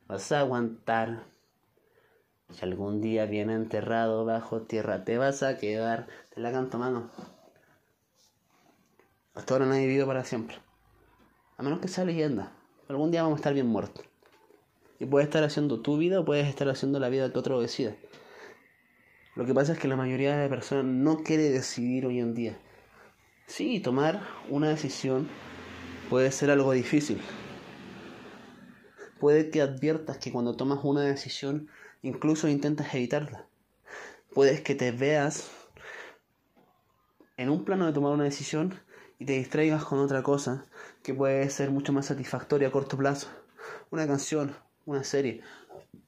vas 0.08 0.32
a 0.32 0.40
aguantar? 0.42 1.24
Si 2.50 2.64
algún 2.64 3.02
día 3.02 3.26
viene 3.26 3.56
enterrado 3.56 4.26
bajo 4.26 4.62
tierra, 4.62 5.04
te 5.04 5.18
vas 5.18 5.42
a 5.42 5.58
quedar. 5.58 6.08
Te 6.34 6.42
la 6.42 6.52
canto, 6.52 6.80
mano. 6.80 7.12
Hasta 9.36 9.54
ahora 9.54 9.68
no 9.68 9.76
he 9.76 9.86
vivido 9.86 10.08
para 10.08 10.24
siempre. 10.24 10.58
A 11.58 11.62
menos 11.62 11.80
que 11.80 11.88
sea 11.88 12.06
leyenda. 12.06 12.52
Algún 12.88 13.12
día 13.12 13.22
vamos 13.22 13.38
a 13.38 13.42
estar 13.42 13.54
bien 13.54 13.68
muertos. 13.68 14.04
Y 15.00 15.06
puedes 15.06 15.28
estar 15.28 15.44
haciendo 15.44 15.82
tu 15.82 15.98
vida 15.98 16.22
o 16.22 16.26
puedes 16.26 16.48
estar 16.48 16.68
haciendo 16.70 17.00
la 17.00 17.10
vida 17.10 17.32
que 17.32 17.38
otro 17.38 17.62
decide. 17.62 18.00
Lo 19.36 19.46
que 19.46 19.54
pasa 19.54 19.74
es 19.74 19.80
que 19.80 19.88
la 19.88 19.96
mayoría 19.96 20.36
de 20.36 20.50
personas 20.50 20.86
no 20.86 21.18
quiere 21.18 21.50
decidir 21.50 22.08
hoy 22.08 22.20
en 22.20 22.34
día. 22.34 22.58
Sí, 23.46 23.80
tomar 23.80 24.24
una 24.50 24.70
decisión 24.70 25.28
puede 26.10 26.32
ser 26.32 26.50
algo 26.50 26.72
difícil. 26.72 27.22
Puede 29.20 29.52
que 29.52 29.62
adviertas 29.62 30.18
que 30.18 30.32
cuando 30.32 30.56
tomas 30.56 30.80
una 30.84 31.02
decisión 31.02 31.70
incluso 32.02 32.48
intentas 32.48 32.92
evitarla. 32.96 33.46
Puedes 34.34 34.62
que 34.62 34.74
te 34.74 34.92
veas 34.92 35.63
en 37.38 37.50
un 37.50 37.66
plano 37.66 37.86
de 37.86 37.94
tomar 37.94 38.14
una 38.14 38.24
decisión 38.24 38.80
y 39.20 39.26
te 39.26 39.34
distraigas 39.34 39.86
con 39.86 40.00
otra 40.00 40.24
cosa 40.24 40.66
que 41.02 41.14
puede 41.14 41.50
ser 41.50 41.72
mucho 41.72 41.94
más 41.94 42.08
satisfactoria 42.08 42.68
a 42.68 42.72
corto 42.72 42.98
plazo. 42.98 43.30
Una 43.92 44.08
canción, 44.08 44.56
una 44.86 45.04
serie, 45.04 45.42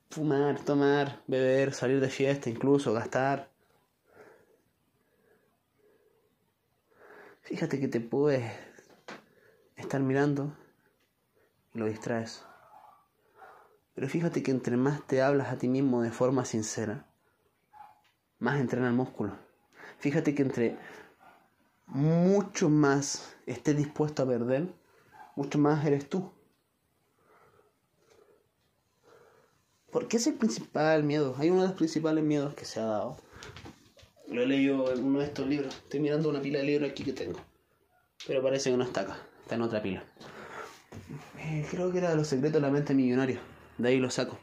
fumar, 0.09 0.59
tomar, 0.59 1.21
beber, 1.27 1.73
salir 1.73 1.99
de 1.99 2.09
fiesta, 2.09 2.49
incluso 2.49 2.93
gastar. 2.93 3.49
Fíjate 7.41 7.79
que 7.79 7.87
te 7.87 8.01
puedes 8.01 8.51
estar 9.75 10.01
mirando 10.01 10.55
y 11.73 11.79
lo 11.79 11.85
distraes. 11.85 12.43
Pero 13.93 14.09
fíjate 14.09 14.43
que 14.43 14.51
entre 14.51 14.75
más 14.77 15.05
te 15.07 15.21
hablas 15.21 15.49
a 15.49 15.57
ti 15.57 15.67
mismo 15.69 16.01
de 16.01 16.11
forma 16.11 16.43
sincera, 16.43 17.05
más 18.39 18.59
entrena 18.59 18.87
el 18.87 18.93
músculo. 18.93 19.37
Fíjate 19.99 20.35
que 20.35 20.41
entre 20.41 20.77
mucho 21.87 22.69
más 22.69 23.35
estés 23.45 23.77
dispuesto 23.77 24.23
a 24.23 24.27
perder, 24.27 24.67
mucho 25.35 25.57
más 25.57 25.85
eres 25.85 26.09
tú. 26.09 26.31
Porque 29.91 30.17
es 30.17 30.27
el 30.27 30.33
principal 30.33 31.03
miedo. 31.03 31.35
Hay 31.37 31.49
uno 31.49 31.61
de 31.61 31.69
los 31.69 31.77
principales 31.77 32.23
miedos 32.23 32.53
que 32.53 32.65
se 32.65 32.81
ha 32.81 32.85
dado. 32.85 33.17
Lo 34.27 34.41
he 34.41 34.45
leído 34.45 34.91
en 34.91 35.03
uno 35.03 35.19
de 35.19 35.25
estos 35.25 35.47
libros. 35.47 35.73
Estoy 35.73 36.01
mirando 36.01 36.29
una 36.29 36.41
pila 36.41 36.59
de 36.59 36.65
libros 36.65 36.89
aquí 36.89 37.03
que 37.03 37.13
tengo. 37.13 37.39
Pero 38.27 38.43
parece 38.43 38.71
que 38.71 38.77
no 38.77 38.83
está 38.83 39.01
acá. 39.01 39.17
Está 39.43 39.55
en 39.55 39.61
otra 39.61 39.81
pila. 39.81 40.03
Eh, 41.39 41.65
creo 41.69 41.91
que 41.91 41.99
era 41.99 42.13
Los 42.15 42.27
secretos 42.27 42.55
de 42.55 42.67
la 42.67 42.73
mente 42.73 42.93
millonaria. 42.93 43.39
De 43.77 43.87
ahí 43.87 43.99
lo 43.99 44.09
saco. 44.09 44.37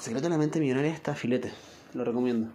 Secreto 0.00 0.24
de 0.24 0.30
la 0.30 0.38
mente 0.38 0.60
millonaria 0.60 0.94
está 0.94 1.14
filete. 1.14 1.52
Lo 1.92 2.04
recomiendo. 2.04 2.52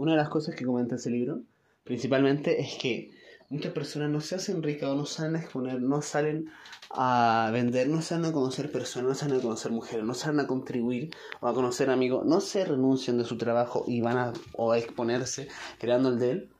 Una 0.00 0.12
de 0.12 0.18
las 0.18 0.30
cosas 0.30 0.54
que 0.54 0.64
comenta 0.64 0.96
ese 0.96 1.10
libro, 1.10 1.42
principalmente, 1.84 2.60
es 2.60 2.76
que 2.76 3.10
Muchas 3.50 3.72
personas 3.72 4.10
no 4.10 4.20
se 4.20 4.36
hacen 4.36 4.62
ricas 4.62 4.88
o 4.90 4.94
no 4.94 5.06
salen 5.06 5.34
a 5.34 5.40
exponer, 5.40 5.82
no 5.82 6.02
salen 6.02 6.52
a 6.90 7.50
vender, 7.52 7.88
no 7.88 8.00
salen 8.00 8.26
a 8.26 8.32
conocer 8.32 8.70
personas, 8.70 9.08
no 9.08 9.14
salen 9.16 9.38
a 9.38 9.42
conocer 9.42 9.72
mujeres, 9.72 10.04
no 10.04 10.14
salen 10.14 10.38
a 10.38 10.46
contribuir 10.46 11.10
o 11.40 11.48
a 11.48 11.52
conocer 11.52 11.90
amigos, 11.90 12.24
no 12.24 12.40
se 12.40 12.64
renuncian 12.64 13.18
de 13.18 13.24
su 13.24 13.36
trabajo 13.38 13.84
y 13.88 14.02
van 14.02 14.18
a, 14.18 14.32
o 14.52 14.70
a 14.70 14.78
exponerse 14.78 15.48
creando 15.80 16.10
el 16.10 16.20
de 16.20 16.30
él 16.30 16.50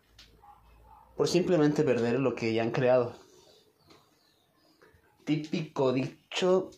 por 1.17 1.29
simplemente 1.29 1.85
perder 1.85 2.19
lo 2.19 2.35
que 2.35 2.53
ya 2.53 2.65
han 2.65 2.73
creado. 2.73 3.15
Típico 5.25 5.93
dicho 5.93 6.73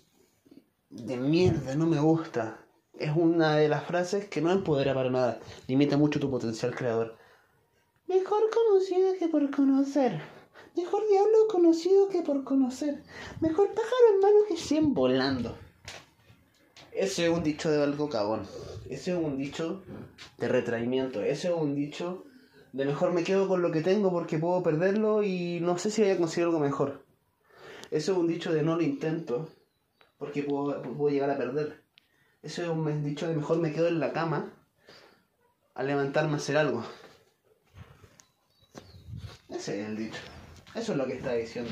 de 0.91 1.17
mierda, 1.17 1.75
no 1.75 1.87
me 1.87 2.01
gusta. 2.01 2.62
Es 3.03 3.11
una 3.17 3.57
de 3.57 3.69
las 3.69 3.83
frases 3.83 4.29
que 4.29 4.41
no 4.41 4.53
empodera 4.53 4.95
para 4.95 5.11
nada, 5.11 5.41
limita 5.67 5.97
mucho 5.97 6.21
tu 6.21 6.31
potencial 6.31 6.73
creador. 6.73 7.17
Mejor 8.07 8.45
conocido 8.49 9.15
que 9.19 9.27
por 9.27 9.51
conocer. 9.51 10.21
Mejor 10.77 11.03
diablo 11.11 11.49
conocido 11.51 12.09
que 12.09 12.23
por 12.23 12.45
conocer. 12.45 13.03
Mejor 13.41 13.75
pájaro 13.75 14.15
en 14.15 14.21
mano 14.21 14.37
que 14.47 14.57
cien 14.57 14.95
volando. 14.95 15.59
Ese 16.93 17.27
es 17.27 17.33
un 17.33 17.43
dicho 17.43 17.73
de 17.73 17.83
algo 17.83 18.09
cagón. 18.09 18.47
Ese 18.89 19.11
es 19.11 19.19
un 19.19 19.37
dicho 19.37 19.83
de 20.39 20.47
retraimiento. 20.47 21.23
Ese 21.23 21.49
es 21.49 21.55
un 21.55 21.75
dicho 21.75 22.23
de 22.73 22.85
mejor 22.85 23.13
me 23.13 23.25
quedo 23.25 23.49
con 23.49 23.63
lo 23.63 23.73
que 23.73 23.81
tengo 23.81 24.13
porque 24.13 24.39
puedo 24.39 24.63
perderlo 24.63 25.25
y 25.25 25.59
no 25.61 25.77
sé 25.77 25.91
si 25.91 26.03
voy 26.03 26.13
a 26.13 26.19
conseguir 26.19 26.45
algo 26.47 26.61
mejor. 26.61 27.05
Ese 27.91 28.13
es 28.13 28.17
un 28.17 28.29
dicho 28.29 28.53
de 28.53 28.63
no 28.63 28.77
lo 28.77 28.83
intento 28.83 29.49
porque 30.19 30.45
puedo, 30.45 30.81
puedo 30.83 31.13
llegar 31.13 31.31
a 31.31 31.37
perder. 31.37 31.82
Ese 32.43 32.63
es 32.63 32.69
un 32.69 33.05
dicho 33.05 33.29
de 33.29 33.35
mejor 33.35 33.59
me 33.59 33.73
quedo 33.73 33.89
en 33.89 34.01
la 34.01 34.13
cama 34.13 34.53
a 35.75 35.83
levantarme 35.83 36.35
a 36.35 36.37
hacer 36.37 36.57
algo. 36.57 36.85
Ese 39.49 39.81
es 39.81 39.89
el 39.89 39.97
dicho. 39.97 40.19
Eso 40.75 40.93
es 40.93 40.99
lo 40.99 41.07
que 41.07 41.15
está 41.15 41.35
diciendo. 41.35 41.71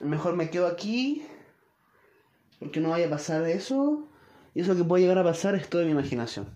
Mejor 0.00 0.36
me 0.36 0.50
quedo 0.50 0.66
aquí 0.66 1.24
porque 2.58 2.80
no 2.80 2.90
vaya 2.90 3.06
a 3.06 3.10
pasar 3.10 3.42
eso. 3.48 4.08
Y 4.54 4.60
eso 4.60 4.76
que 4.76 4.84
puede 4.84 5.02
llegar 5.02 5.18
a 5.18 5.24
pasar 5.24 5.54
es 5.54 5.68
toda 5.70 5.84
mi 5.84 5.92
imaginación. 5.92 6.46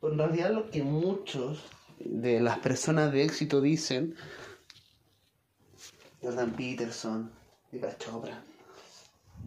Pero 0.00 0.12
en 0.12 0.18
realidad 0.18 0.50
lo 0.50 0.70
que 0.70 0.82
muchos 0.82 1.64
de 1.98 2.40
las 2.40 2.58
personas 2.58 3.12
de 3.12 3.24
éxito 3.24 3.60
dicen, 3.60 4.14
Jordan 6.20 6.52
Peterson, 6.52 7.30
Deepak 7.72 7.98
Chopra, 7.98 8.42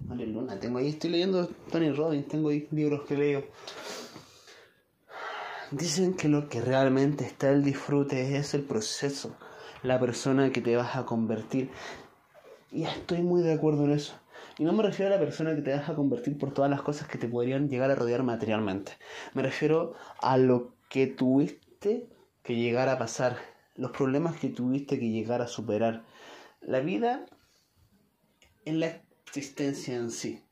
Mario 0.08 0.28
Luna, 0.28 0.60
tengo 0.60 0.78
ahí, 0.78 0.90
estoy 0.90 1.12
leyendo 1.12 1.48
Tony 1.72 1.92
Robbins, 1.92 2.28
tengo 2.28 2.50
ahí 2.50 2.68
libros 2.72 3.02
que 3.08 3.18
leo. 3.18 3.44
Dicen 5.72 6.14
que 6.14 6.28
lo 6.28 6.50
que 6.50 6.62
realmente 6.62 7.26
está 7.26 7.50
el 7.50 7.64
disfrute 7.64 8.38
es 8.38 8.54
el 8.54 8.64
proceso 8.64 9.36
la 9.84 10.00
persona 10.00 10.52
que 10.52 10.62
te 10.62 10.76
vas 10.76 10.96
a 10.96 11.06
convertir. 11.06 11.70
Y 12.72 12.86
estoy 12.86 13.22
muy 13.22 13.42
de 13.44 13.54
acuerdo 13.54 13.84
en 13.86 13.92
eso. 13.92 14.16
Y 14.58 14.64
no 14.64 14.74
me 14.74 14.84
refiero 14.84 15.14
a 15.14 15.16
la 15.16 15.24
persona 15.24 15.56
que 15.56 15.62
te 15.62 15.74
vas 15.74 15.90
a 15.90 15.96
convertir 15.96 16.38
por 16.38 16.54
todas 16.54 16.72
las 16.72 16.82
cosas 16.82 17.08
que 17.08 17.18
te 17.18 17.28
podrían 17.28 17.70
llegar 17.70 17.92
a 17.92 17.96
rodear 17.96 18.24
materialmente. 18.24 18.94
Me 19.34 19.44
refiero 19.44 19.94
a 20.20 20.38
lo 20.38 20.74
que 20.90 21.08
tuviste 21.08 22.08
que 22.42 22.56
llegar 22.56 22.90
a 22.90 22.98
pasar, 22.98 23.38
los 23.76 23.92
problemas 23.92 24.38
que 24.38 24.50
tuviste 24.50 25.00
que 25.00 25.10
llegar 25.10 25.42
a 25.42 25.48
superar. 25.48 26.04
La 26.62 26.80
vida 26.80 27.26
en 28.66 28.80
la 28.80 29.02
existencia 29.40 29.96
en 29.96 30.12
sí. 30.12 30.44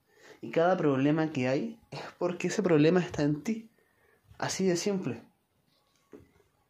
Y 0.42 0.50
cada 0.50 0.76
problema 0.76 1.32
que 1.32 1.48
hay 1.48 1.80
es 1.92 2.02
porque 2.18 2.48
ese 2.48 2.64
problema 2.64 3.00
está 3.00 3.22
en 3.22 3.44
ti. 3.44 3.70
Así 4.40 4.66
de 4.66 4.76
simple. 4.76 5.22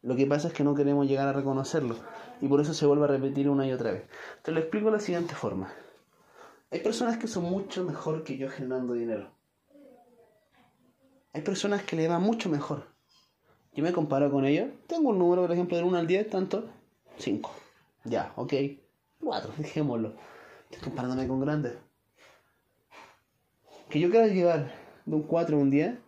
Lo 0.02 0.14
que 0.14 0.26
pasa 0.26 0.48
es 0.48 0.54
que 0.54 0.62
no 0.62 0.74
queremos 0.74 1.06
llegar 1.06 1.28
a 1.28 1.32
reconocerlo 1.32 1.96
y 2.42 2.48
por 2.48 2.60
eso 2.60 2.74
se 2.74 2.84
vuelve 2.84 3.04
a 3.04 3.08
repetir 3.08 3.48
una 3.48 3.66
y 3.66 3.72
otra 3.72 3.92
vez. 3.92 4.02
Te 4.42 4.52
lo 4.52 4.60
explico 4.60 4.86
de 4.86 4.92
la 4.92 5.00
siguiente 5.00 5.34
forma. 5.34 5.72
Hay 6.70 6.80
personas 6.80 7.16
que 7.16 7.28
son 7.28 7.44
mucho 7.44 7.82
mejor 7.82 8.24
que 8.24 8.36
yo 8.36 8.50
generando 8.50 8.92
dinero. 8.92 9.30
Hay 11.32 11.40
personas 11.40 11.82
que 11.82 11.96
le 11.96 12.08
van 12.08 12.20
mucho 12.20 12.50
mejor. 12.50 12.88
Yo 13.72 13.82
me 13.82 13.92
comparo 13.92 14.30
con 14.30 14.44
ellos. 14.44 14.68
Tengo 14.86 15.10
un 15.10 15.18
número, 15.18 15.42
por 15.42 15.52
ejemplo, 15.52 15.78
del 15.78 15.86
1 15.86 15.96
al 15.96 16.06
10, 16.06 16.28
tanto. 16.28 16.68
5. 17.16 17.50
Ya, 18.04 18.34
ok. 18.36 18.52
4, 19.20 19.54
dejémoslo. 19.56 20.14
Estoy 20.64 20.82
comparándome 20.82 21.26
con 21.26 21.40
grandes. 21.40 21.72
Que 23.92 24.00
yo 24.00 24.10
quiera 24.10 24.26
llegar 24.26 24.72
de 25.04 25.14
un 25.14 25.22
4 25.22 25.54
a 25.54 25.60
un 25.60 25.68
10 25.68 25.98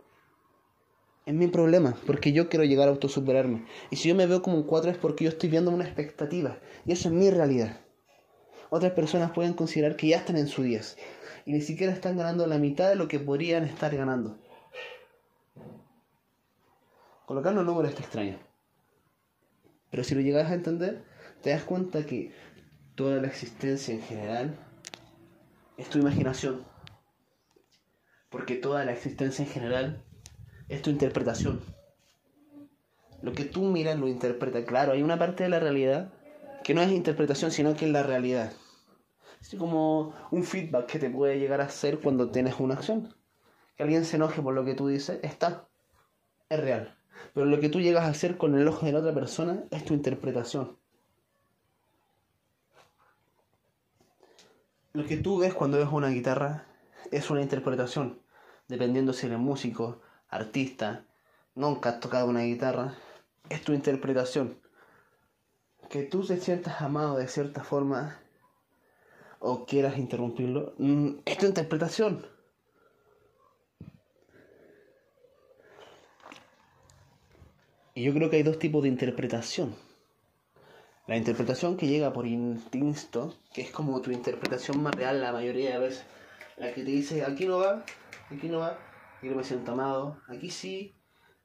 es 1.26 1.34
mi 1.34 1.48
problema, 1.48 1.94
porque 2.06 2.32
yo 2.32 2.48
quiero 2.48 2.64
llegar 2.64 2.88
a 2.88 2.92
autosuperarme. 2.92 3.66
Y 3.90 3.96
si 3.96 4.08
yo 4.08 4.14
me 4.14 4.26
veo 4.26 4.40
como 4.40 4.56
un 4.56 4.62
4 4.62 4.90
es 4.90 4.96
porque 4.96 5.24
yo 5.24 5.30
estoy 5.30 5.50
viendo 5.50 5.70
una 5.70 5.84
expectativa. 5.84 6.58
Y 6.86 6.92
eso 6.92 7.08
es 7.08 7.14
mi 7.14 7.28
realidad. 7.28 7.80
Otras 8.70 8.92
personas 8.92 9.32
pueden 9.32 9.52
considerar 9.52 9.96
que 9.96 10.08
ya 10.08 10.16
están 10.16 10.38
en 10.38 10.46
su 10.46 10.62
10. 10.62 10.96
Y 11.44 11.52
ni 11.52 11.60
siquiera 11.60 11.92
están 11.92 12.16
ganando 12.16 12.46
la 12.46 12.56
mitad 12.56 12.88
de 12.88 12.96
lo 12.96 13.06
que 13.06 13.20
podrían 13.20 13.64
estar 13.64 13.94
ganando. 13.94 14.38
Colocando 17.26 17.60
el 17.60 17.66
número 17.66 17.86
está 17.86 18.00
extraño. 18.00 18.38
Pero 19.90 20.04
si 20.04 20.14
lo 20.14 20.22
llegas 20.22 20.50
a 20.50 20.54
entender, 20.54 21.04
te 21.42 21.50
das 21.50 21.64
cuenta 21.64 22.06
que 22.06 22.32
toda 22.94 23.20
la 23.20 23.26
existencia 23.26 23.92
en 23.92 24.00
general 24.00 24.58
es 25.76 25.90
tu 25.90 25.98
imaginación. 25.98 26.73
Porque 28.34 28.56
toda 28.56 28.84
la 28.84 28.90
existencia 28.90 29.44
en 29.44 29.48
general 29.48 30.02
es 30.68 30.82
tu 30.82 30.90
interpretación. 30.90 31.60
Lo 33.22 33.32
que 33.32 33.44
tú 33.44 33.62
miras 33.62 33.96
lo 33.96 34.08
interpreta. 34.08 34.64
Claro, 34.64 34.90
hay 34.90 35.04
una 35.04 35.20
parte 35.20 35.44
de 35.44 35.50
la 35.50 35.60
realidad 35.60 36.12
que 36.64 36.74
no 36.74 36.82
es 36.82 36.90
interpretación, 36.90 37.52
sino 37.52 37.76
que 37.76 37.84
es 37.84 37.92
la 37.92 38.02
realidad. 38.02 38.52
Es 39.40 39.54
como 39.56 40.16
un 40.32 40.42
feedback 40.42 40.86
que 40.86 40.98
te 40.98 41.10
puede 41.10 41.38
llegar 41.38 41.60
a 41.60 41.66
hacer 41.66 42.00
cuando 42.00 42.32
tienes 42.32 42.58
una 42.58 42.74
acción. 42.74 43.14
Que 43.76 43.84
alguien 43.84 44.04
se 44.04 44.16
enoje 44.16 44.42
por 44.42 44.52
lo 44.52 44.64
que 44.64 44.74
tú 44.74 44.88
dices, 44.88 45.20
está. 45.22 45.68
Es 46.48 46.58
real. 46.58 46.98
Pero 47.34 47.46
lo 47.46 47.60
que 47.60 47.68
tú 47.68 47.80
llegas 47.80 48.02
a 48.02 48.08
hacer 48.08 48.36
con 48.36 48.58
el 48.58 48.66
ojo 48.66 48.84
de 48.84 48.90
la 48.90 48.98
otra 48.98 49.14
persona 49.14 49.62
es 49.70 49.84
tu 49.84 49.94
interpretación. 49.94 50.76
Lo 54.92 55.06
que 55.06 55.18
tú 55.18 55.38
ves 55.38 55.54
cuando 55.54 55.78
ves 55.78 55.88
una 55.92 56.08
guitarra 56.08 56.66
es 57.12 57.30
una 57.30 57.42
interpretación, 57.42 58.23
dependiendo 58.68 59.12
si 59.12 59.26
eres 59.26 59.38
músico, 59.38 60.00
artista, 60.28 61.04
nunca 61.54 61.90
has 61.90 62.00
tocado 62.00 62.28
una 62.28 62.42
guitarra, 62.42 62.94
es 63.48 63.62
tu 63.62 63.72
interpretación. 63.72 64.58
Que 65.90 66.02
tú 66.02 66.24
te 66.26 66.40
sientas 66.40 66.80
amado 66.80 67.16
de 67.16 67.28
cierta 67.28 67.62
forma 67.62 68.18
o 69.38 69.66
quieras 69.66 69.98
interrumpirlo, 69.98 70.74
mm, 70.78 71.18
es 71.24 71.38
tu 71.38 71.46
interpretación. 71.46 72.26
Y 77.96 78.02
yo 78.02 78.12
creo 78.12 78.28
que 78.28 78.36
hay 78.36 78.42
dos 78.42 78.58
tipos 78.58 78.82
de 78.82 78.88
interpretación. 78.88 79.76
La 81.06 81.16
interpretación 81.16 81.76
que 81.76 81.86
llega 81.86 82.12
por 82.12 82.26
instinto, 82.26 83.36
que 83.52 83.60
es 83.60 83.70
como 83.70 84.00
tu 84.00 84.10
interpretación 84.10 84.82
más 84.82 84.94
real 84.94 85.20
la 85.20 85.32
mayoría 85.32 85.74
de 85.74 85.78
veces. 85.78 86.04
La 86.56 86.72
que 86.72 86.82
te 86.82 86.90
dice, 86.90 87.24
aquí 87.24 87.46
no 87.46 87.58
va, 87.58 87.84
aquí 88.30 88.48
no 88.48 88.60
va, 88.60 88.78
aquí 89.18 89.28
no 89.28 89.36
me 89.36 89.44
siento 89.44 89.72
amado, 89.72 90.20
aquí 90.28 90.50
sí, 90.50 90.94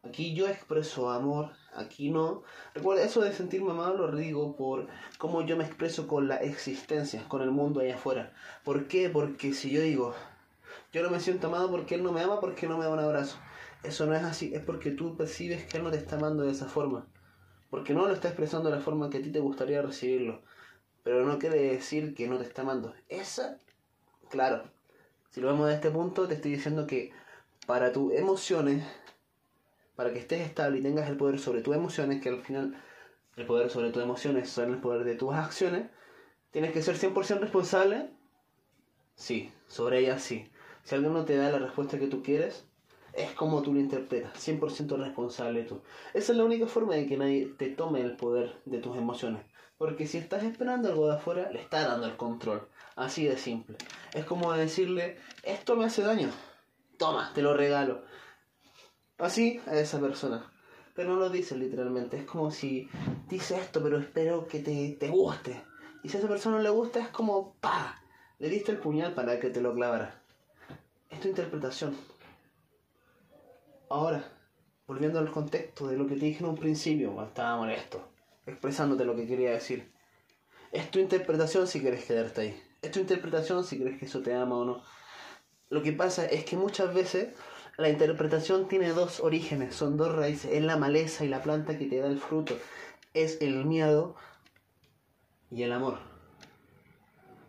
aquí 0.04 0.34
yo 0.34 0.48
expreso 0.48 1.10
amor, 1.10 1.52
aquí 1.74 2.10
no. 2.10 2.44
Recuerda, 2.74 3.04
eso 3.04 3.22
de 3.22 3.34
sentirme 3.34 3.72
amado 3.72 3.98
lo 3.98 4.16
digo 4.16 4.56
por 4.56 4.88
cómo 5.18 5.42
yo 5.42 5.58
me 5.58 5.66
expreso 5.66 6.08
con 6.08 6.28
la 6.28 6.38
existencia, 6.38 7.28
con 7.28 7.42
el 7.42 7.52
mundo 7.52 7.80
allá 7.80 7.96
afuera. 7.96 8.34
¿Por 8.64 8.88
qué? 8.88 9.10
Porque 9.10 9.54
si 9.54 9.70
yo 9.72 9.82
digo, 9.82 10.16
yo 10.92 11.04
no 11.04 11.10
me 11.10 11.20
siento 11.20 11.48
amado 11.48 11.70
porque 11.70 11.96
él 11.96 12.04
no 12.04 12.12
me 12.12 12.22
ama, 12.22 12.40
porque 12.40 12.68
no 12.68 12.78
me 12.78 12.86
da 12.86 12.92
un 12.92 13.00
abrazo. 13.00 13.38
Eso 13.84 14.06
no 14.06 14.16
es 14.16 14.24
así, 14.24 14.54
es 14.54 14.64
porque 14.64 14.92
tú 14.92 15.16
percibes 15.16 15.66
que 15.66 15.78
él 15.78 15.84
no 15.84 15.92
te 15.92 15.98
está 15.98 16.18
amando 16.18 16.44
de 16.44 16.52
esa 16.52 16.68
forma. 16.68 17.08
Porque 17.70 17.94
no 17.94 18.08
lo 18.08 18.14
está 18.14 18.30
expresando 18.30 18.70
de 18.70 18.76
la 18.76 18.82
forma 18.82 19.10
que 19.10 19.20
a 19.20 19.22
ti 19.22 19.32
te 19.32 19.40
gustaría 19.40 19.82
recibirlo. 19.82 20.42
Pero 21.04 21.26
no 21.26 21.40
quiere 21.40 21.62
decir 21.62 22.14
que 22.16 22.28
no 22.28 22.38
te 22.38 22.44
está 22.44 22.64
amando. 22.64 22.94
Esa, 23.08 23.58
claro, 24.30 24.64
si 25.30 25.42
lo 25.42 25.48
vemos 25.48 25.68
de 25.68 25.76
este 25.76 25.92
punto, 25.92 26.28
te 26.28 26.36
estoy 26.36 26.52
diciendo 26.52 26.88
que 26.88 27.12
para 27.68 27.92
tus 27.92 28.14
emociones, 28.14 28.84
para 29.96 30.12
que 30.12 30.20
estés 30.20 30.42
estable 30.42 30.80
y 30.80 30.82
tengas 30.82 31.10
el 31.10 31.18
poder 31.18 31.40
sobre 31.40 31.62
tus 31.62 31.76
emociones, 31.76 32.22
que 32.22 32.30
al 32.30 32.42
final 32.42 32.82
el 33.36 33.46
poder 33.46 33.70
sobre 33.70 33.92
tus 33.92 34.02
emociones 34.02 34.50
son 34.50 34.72
el 34.72 34.80
poder 34.80 35.04
de 35.04 35.16
tus 35.16 35.34
acciones, 35.34 35.90
tienes 36.52 36.72
que 36.72 36.82
ser 36.82 36.98
100% 36.98 37.40
responsable. 37.40 38.10
Sí, 39.16 39.52
sobre 39.68 40.00
ellas 40.00 40.24
sí. 40.24 40.50
Si 40.84 40.96
alguien 40.96 41.14
no 41.14 41.26
te 41.26 41.36
da 41.36 41.52
la 41.52 41.60
respuesta 41.60 42.00
que 42.00 42.08
tú 42.08 42.24
quieres, 42.24 42.66
es 43.14 43.32
como 43.34 43.62
tú 43.62 43.74
lo 43.74 43.80
interpretas, 43.80 44.34
100% 44.36 44.98
responsable 44.98 45.64
tú. 45.64 45.82
Esa 46.14 46.32
es 46.32 46.38
la 46.38 46.46
única 46.46 46.68
forma 46.68 46.96
de 46.96 47.06
que 47.06 47.18
nadie 47.18 47.46
te 47.58 47.70
tome 47.70 48.02
el 48.02 48.16
poder 48.16 48.56
de 48.66 48.80
tus 48.80 48.98
emociones. 48.98 49.44
Porque 49.78 50.08
si 50.08 50.18
estás 50.18 50.44
esperando 50.44 50.90
algo 50.90 51.08
de 51.08 51.16
afuera, 51.16 51.52
le 51.52 51.62
está 51.62 51.88
dando 51.88 52.06
el 52.06 52.18
control. 52.18 52.68
Así 53.00 53.26
de 53.26 53.38
simple. 53.38 53.78
Es 54.14 54.26
como 54.26 54.54
decirle, 54.54 55.18
esto 55.44 55.76
me 55.76 55.86
hace 55.86 56.04
daño 56.04 56.30
toma, 57.00 57.32
te 57.34 57.42
lo 57.42 57.56
regalo. 57.56 58.04
Así 59.18 59.60
a 59.66 59.74
esa 59.74 60.00
persona. 60.00 60.52
pero 60.94 61.14
no 61.14 61.20
lo 61.20 61.30
dice 61.30 61.56
literalmente. 61.56 62.18
Es 62.18 62.26
como 62.26 62.52
si 62.52 62.90
dice 63.30 63.58
esto, 63.58 63.82
pero 63.82 63.98
espero 63.98 64.48
que 64.48 64.60
te, 64.60 64.98
te 65.00 65.08
guste. 65.08 65.64
Y 66.04 66.10
si 66.10 66.18
a 66.18 66.20
esa 66.20 66.30
persona 66.30 66.58
no 66.58 66.62
le 66.62 66.70
gusta, 66.70 67.00
es 67.00 67.08
como, 67.08 67.56
pa, 67.56 68.02
le 68.38 68.50
diste 68.50 68.74
el 68.74 68.80
puñal 68.80 69.14
para 69.14 69.40
que 69.40 69.50
te 69.50 69.62
lo 69.62 69.74
clavara. 69.74 70.22
Es 71.10 71.22
tu 71.22 71.30
interpretación. 71.30 71.96
Ahora, 73.90 74.24
volviendo 74.86 75.20
al 75.20 75.32
contexto 75.32 75.88
de 75.88 75.96
lo 75.96 76.06
que 76.06 76.16
te 76.16 76.26
dije 76.26 76.44
en 76.44 76.50
un 76.50 76.58
principio, 76.58 77.14
cuando 77.14 77.30
estaba 77.30 77.56
molesto, 77.56 78.10
expresándote 78.46 79.06
lo 79.06 79.16
que 79.16 79.26
quería 79.26 79.52
decir. 79.52 79.90
Es 80.72 80.92
tu 80.92 81.00
interpretación 81.00 81.66
si 81.66 81.80
quieres 81.80 82.04
quedarte 82.04 82.42
ahí. 82.42 82.69
Es 82.82 82.92
tu 82.92 83.00
interpretación 83.00 83.64
si 83.64 83.80
crees 83.80 84.00
que 84.00 84.06
eso 84.06 84.22
te 84.22 84.34
ama 84.34 84.56
o 84.58 84.66
no. 84.66 84.84
Lo 85.70 85.84
que 85.84 85.92
pasa 85.92 86.26
es 86.26 86.46
que 86.46 86.58
muchas 86.58 86.94
veces 86.94 87.30
la 87.78 87.90
interpretación 87.90 88.68
tiene 88.68 88.90
dos 88.90 89.20
orígenes, 89.20 89.76
son 89.76 89.98
dos 89.98 90.16
raíces. 90.16 90.52
Es 90.54 90.64
la 90.64 90.78
maleza 90.78 91.26
y 91.26 91.28
la 91.28 91.42
planta 91.42 91.78
que 91.78 91.86
te 91.86 92.00
da 92.00 92.08
el 92.08 92.20
fruto. 92.20 92.58
Es 93.14 93.38
el 93.42 93.66
miedo 93.66 94.16
y 95.52 95.64
el 95.64 95.72
amor. 95.72 96.00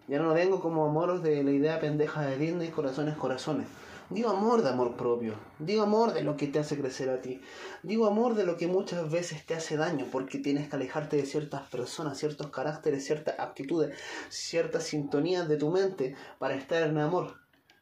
Ya 0.08 0.18
no 0.18 0.34
vengo 0.34 0.60
como 0.60 0.86
amoros 0.86 1.22
de 1.22 1.42
la 1.44 1.52
idea 1.52 1.78
pendeja 1.78 2.22
de 2.22 2.36
Disney, 2.36 2.68
corazones, 2.70 3.16
corazones. 3.16 3.66
Digo 4.10 4.30
amor 4.30 4.62
de 4.62 4.70
amor 4.70 4.96
propio. 4.96 5.34
Digo 5.60 5.84
amor 5.84 6.12
de 6.12 6.24
lo 6.24 6.36
que 6.36 6.48
te 6.48 6.58
hace 6.58 6.76
crecer 6.76 7.10
a 7.10 7.20
ti. 7.20 7.40
Digo 7.84 8.08
amor 8.08 8.34
de 8.34 8.44
lo 8.44 8.56
que 8.56 8.66
muchas 8.66 9.08
veces 9.08 9.46
te 9.46 9.54
hace 9.54 9.76
daño 9.76 10.04
porque 10.10 10.40
tienes 10.40 10.68
que 10.68 10.74
alejarte 10.74 11.16
de 11.16 11.26
ciertas 11.26 11.62
personas, 11.68 12.18
ciertos 12.18 12.48
caracteres, 12.48 13.04
ciertas 13.04 13.38
aptitudes, 13.38 13.96
ciertas 14.28 14.82
sintonías 14.82 15.48
de 15.48 15.56
tu 15.56 15.70
mente 15.70 16.16
para 16.40 16.56
estar 16.56 16.82
en 16.82 16.98
amor. 16.98 17.36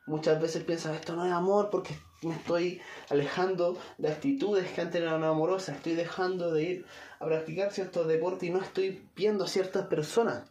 Muchas 0.06 0.38
veces 0.38 0.64
piensas, 0.64 0.96
esto 0.96 1.16
no 1.16 1.24
es 1.24 1.32
amor 1.32 1.70
porque 1.70 1.98
me 2.20 2.34
estoy 2.34 2.82
alejando 3.08 3.78
de 3.96 4.08
actitudes 4.08 4.70
que 4.70 4.82
antes 4.82 5.00
eran 5.00 5.24
amorosas, 5.24 5.76
estoy 5.76 5.94
dejando 5.94 6.52
de 6.52 6.62
ir 6.62 6.86
a 7.20 7.24
practicar 7.24 7.72
ciertos 7.72 8.06
deportes 8.06 8.50
y 8.50 8.52
no 8.52 8.60
estoy 8.60 9.02
viendo 9.16 9.44
a 9.44 9.48
ciertas 9.48 9.86
personas. 9.86 10.42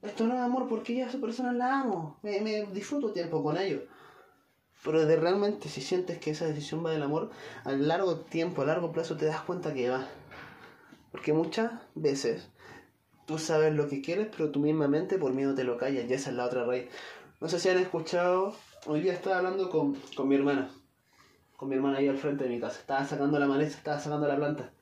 Esto 0.00 0.26
no 0.26 0.34
es 0.34 0.40
amor 0.40 0.68
porque 0.68 0.94
ya 0.94 1.04
a 1.04 1.08
esa 1.10 1.18
persona 1.18 1.52
la 1.52 1.80
amo, 1.80 2.18
me, 2.22 2.40
me 2.40 2.64
disfruto 2.72 3.12
tiempo 3.12 3.42
con 3.42 3.58
ellos. 3.58 3.82
Pero 4.84 5.06
de 5.06 5.16
realmente 5.16 5.68
si 5.68 5.80
sientes 5.80 6.18
que 6.18 6.30
esa 6.30 6.46
decisión 6.46 6.84
va 6.84 6.90
del 6.90 7.02
amor, 7.02 7.30
a 7.64 7.72
largo 7.72 8.20
tiempo, 8.20 8.62
a 8.62 8.66
largo 8.66 8.92
plazo 8.92 9.16
te 9.16 9.26
das 9.26 9.40
cuenta 9.42 9.72
que 9.72 9.88
va. 9.88 10.08
Porque 11.12 11.32
muchas 11.32 11.72
veces 11.94 12.48
tú 13.26 13.38
sabes 13.38 13.74
lo 13.74 13.88
que 13.88 14.02
quieres, 14.02 14.28
pero 14.36 14.50
tú 14.50 14.60
misma 14.60 14.88
mente 14.88 15.18
por 15.18 15.32
miedo 15.32 15.54
te 15.54 15.64
lo 15.64 15.78
callas, 15.78 16.04
y 16.08 16.12
esa 16.12 16.30
es 16.30 16.36
la 16.36 16.46
otra 16.46 16.64
raíz. 16.64 16.86
No 17.40 17.48
sé 17.48 17.60
si 17.60 17.68
han 17.68 17.78
escuchado, 17.78 18.54
hoy 18.86 19.00
día 19.00 19.12
estaba 19.12 19.38
hablando 19.38 19.70
con, 19.70 19.94
con 20.16 20.28
mi 20.28 20.34
hermana, 20.34 20.70
con 21.56 21.68
mi 21.68 21.76
hermana 21.76 21.98
ahí 21.98 22.08
al 22.08 22.18
frente 22.18 22.44
de 22.44 22.50
mi 22.50 22.60
casa, 22.60 22.80
estaba 22.80 23.04
sacando 23.04 23.38
la 23.38 23.46
maleza, 23.46 23.78
estaba 23.78 24.00
sacando 24.00 24.26
la 24.26 24.36
planta. 24.36 24.72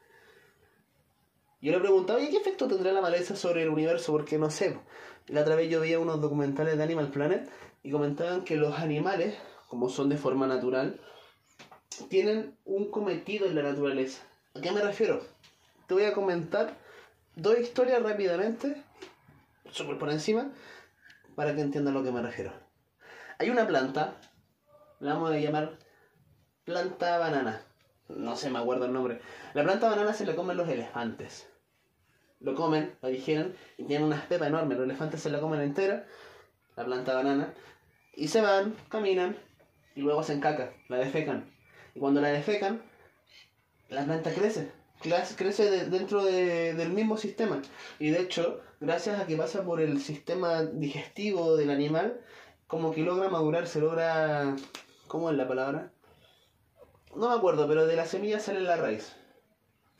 Yo 1.60 1.72
le 1.72 1.80
preguntaba, 1.80 2.18
oye, 2.18 2.30
¿qué 2.30 2.38
efecto 2.38 2.68
tendrá 2.68 2.90
la 2.92 3.02
maleza 3.02 3.36
sobre 3.36 3.62
el 3.64 3.68
universo? 3.68 4.12
Porque 4.12 4.38
no 4.38 4.48
sé. 4.48 4.78
La 5.26 5.42
otra 5.42 5.56
vez 5.56 5.70
yo 5.70 5.80
veía 5.80 5.98
unos 5.98 6.20
documentales 6.22 6.78
de 6.78 6.82
Animal 6.82 7.10
Planet 7.10 7.50
y 7.82 7.90
comentaban 7.90 8.44
que 8.44 8.56
los 8.56 8.78
animales 8.78 9.36
como 9.70 9.88
son 9.88 10.08
de 10.08 10.16
forma 10.16 10.48
natural, 10.48 11.00
tienen 12.08 12.58
un 12.64 12.90
cometido 12.90 13.46
en 13.46 13.54
la 13.54 13.62
naturaleza. 13.62 14.20
¿A 14.56 14.60
qué 14.60 14.72
me 14.72 14.80
refiero? 14.80 15.24
Te 15.86 15.94
voy 15.94 16.04
a 16.04 16.12
comentar 16.12 16.76
dos 17.36 17.56
historias 17.56 18.02
rápidamente, 18.02 18.82
súper 19.70 19.96
por 19.96 20.10
encima, 20.10 20.50
para 21.36 21.54
que 21.54 21.60
entiendan 21.60 21.94
a 21.94 21.98
lo 22.00 22.04
que 22.04 22.10
me 22.10 22.20
refiero. 22.20 22.52
Hay 23.38 23.48
una 23.48 23.64
planta, 23.64 24.16
la 24.98 25.14
vamos 25.14 25.30
a 25.30 25.38
llamar 25.38 25.78
planta 26.64 27.18
banana. 27.18 27.62
No 28.08 28.34
sé, 28.34 28.50
me 28.50 28.58
acuerdo 28.58 28.86
el 28.86 28.92
nombre. 28.92 29.20
La 29.54 29.62
planta 29.62 29.88
banana 29.88 30.12
se 30.14 30.26
la 30.26 30.34
comen 30.34 30.56
los 30.56 30.68
elefantes. 30.68 31.48
Lo 32.40 32.56
comen, 32.56 32.96
la 33.02 33.08
digieren 33.08 33.54
y 33.78 33.84
tienen 33.84 34.08
unas 34.08 34.26
pepas 34.26 34.48
enormes. 34.48 34.78
Los 34.78 34.86
elefantes 34.86 35.22
se 35.22 35.30
la 35.30 35.38
comen 35.38 35.60
entera, 35.60 36.08
la 36.74 36.84
planta 36.84 37.14
banana, 37.14 37.54
y 38.14 38.26
se 38.28 38.40
van, 38.40 38.74
caminan, 38.88 39.36
y 39.94 40.00
luego 40.00 40.20
hacen 40.20 40.40
caca, 40.40 40.72
la 40.88 40.98
defecan. 40.98 41.50
Y 41.94 42.00
cuando 42.00 42.20
la 42.20 42.28
defecan, 42.28 42.82
la 43.88 44.04
planta 44.04 44.32
crece, 44.32 44.70
crece 45.36 45.86
dentro 45.86 46.24
del 46.24 46.90
mismo 46.90 47.16
sistema. 47.16 47.62
Y 47.98 48.10
de 48.10 48.20
hecho, 48.20 48.60
gracias 48.80 49.20
a 49.20 49.26
que 49.26 49.36
pasa 49.36 49.64
por 49.64 49.80
el 49.80 50.00
sistema 50.00 50.62
digestivo 50.62 51.56
del 51.56 51.70
animal, 51.70 52.20
como 52.66 52.92
que 52.92 53.02
logra 53.02 53.28
madurar, 53.28 53.66
se 53.66 53.80
logra... 53.80 54.56
¿Cómo 55.08 55.30
es 55.30 55.36
la 55.36 55.48
palabra? 55.48 55.90
No 57.16 57.30
me 57.30 57.34
acuerdo, 57.34 57.66
pero 57.66 57.86
de 57.86 57.96
la 57.96 58.06
semilla 58.06 58.38
sale 58.38 58.60
la 58.60 58.76
raíz. 58.76 59.16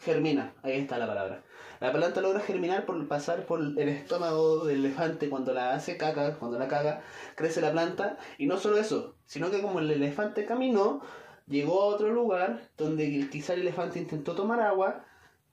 Germina, 0.01 0.55
ahí 0.63 0.79
está 0.79 0.99
la 0.99 1.07
palabra. 1.07 1.43
La 1.79 1.93
planta 1.93 2.21
logra 2.21 2.41
germinar 2.41 2.87
por 2.87 3.07
pasar 3.07 3.47
por 3.47 3.61
el 3.61 3.89
estómago 3.89 4.65
del 4.65 4.85
elefante 4.85 5.29
cuando 5.29 5.53
la 5.53 5.73
hace 5.73 5.97
caca, 5.97 6.39
cuando 6.39 6.59
la 6.59 6.69
caga, 6.69 7.03
crece 7.35 7.61
la 7.61 7.73
planta. 7.73 8.19
Y 8.39 8.47
no 8.47 8.59
solo 8.59 8.79
eso, 8.79 9.17
sino 9.27 9.51
que 9.51 9.61
como 9.61 9.79
el 9.79 9.91
elefante 9.91 10.47
caminó, 10.47 11.03
llegó 11.47 11.83
a 11.83 11.87
otro 11.87 12.11
lugar 12.11 12.71
donde 12.79 13.29
quizá 13.31 13.53
el 13.55 13.61
elefante 13.61 13.99
intentó 13.99 14.35
tomar 14.35 14.61
agua, 14.61 15.05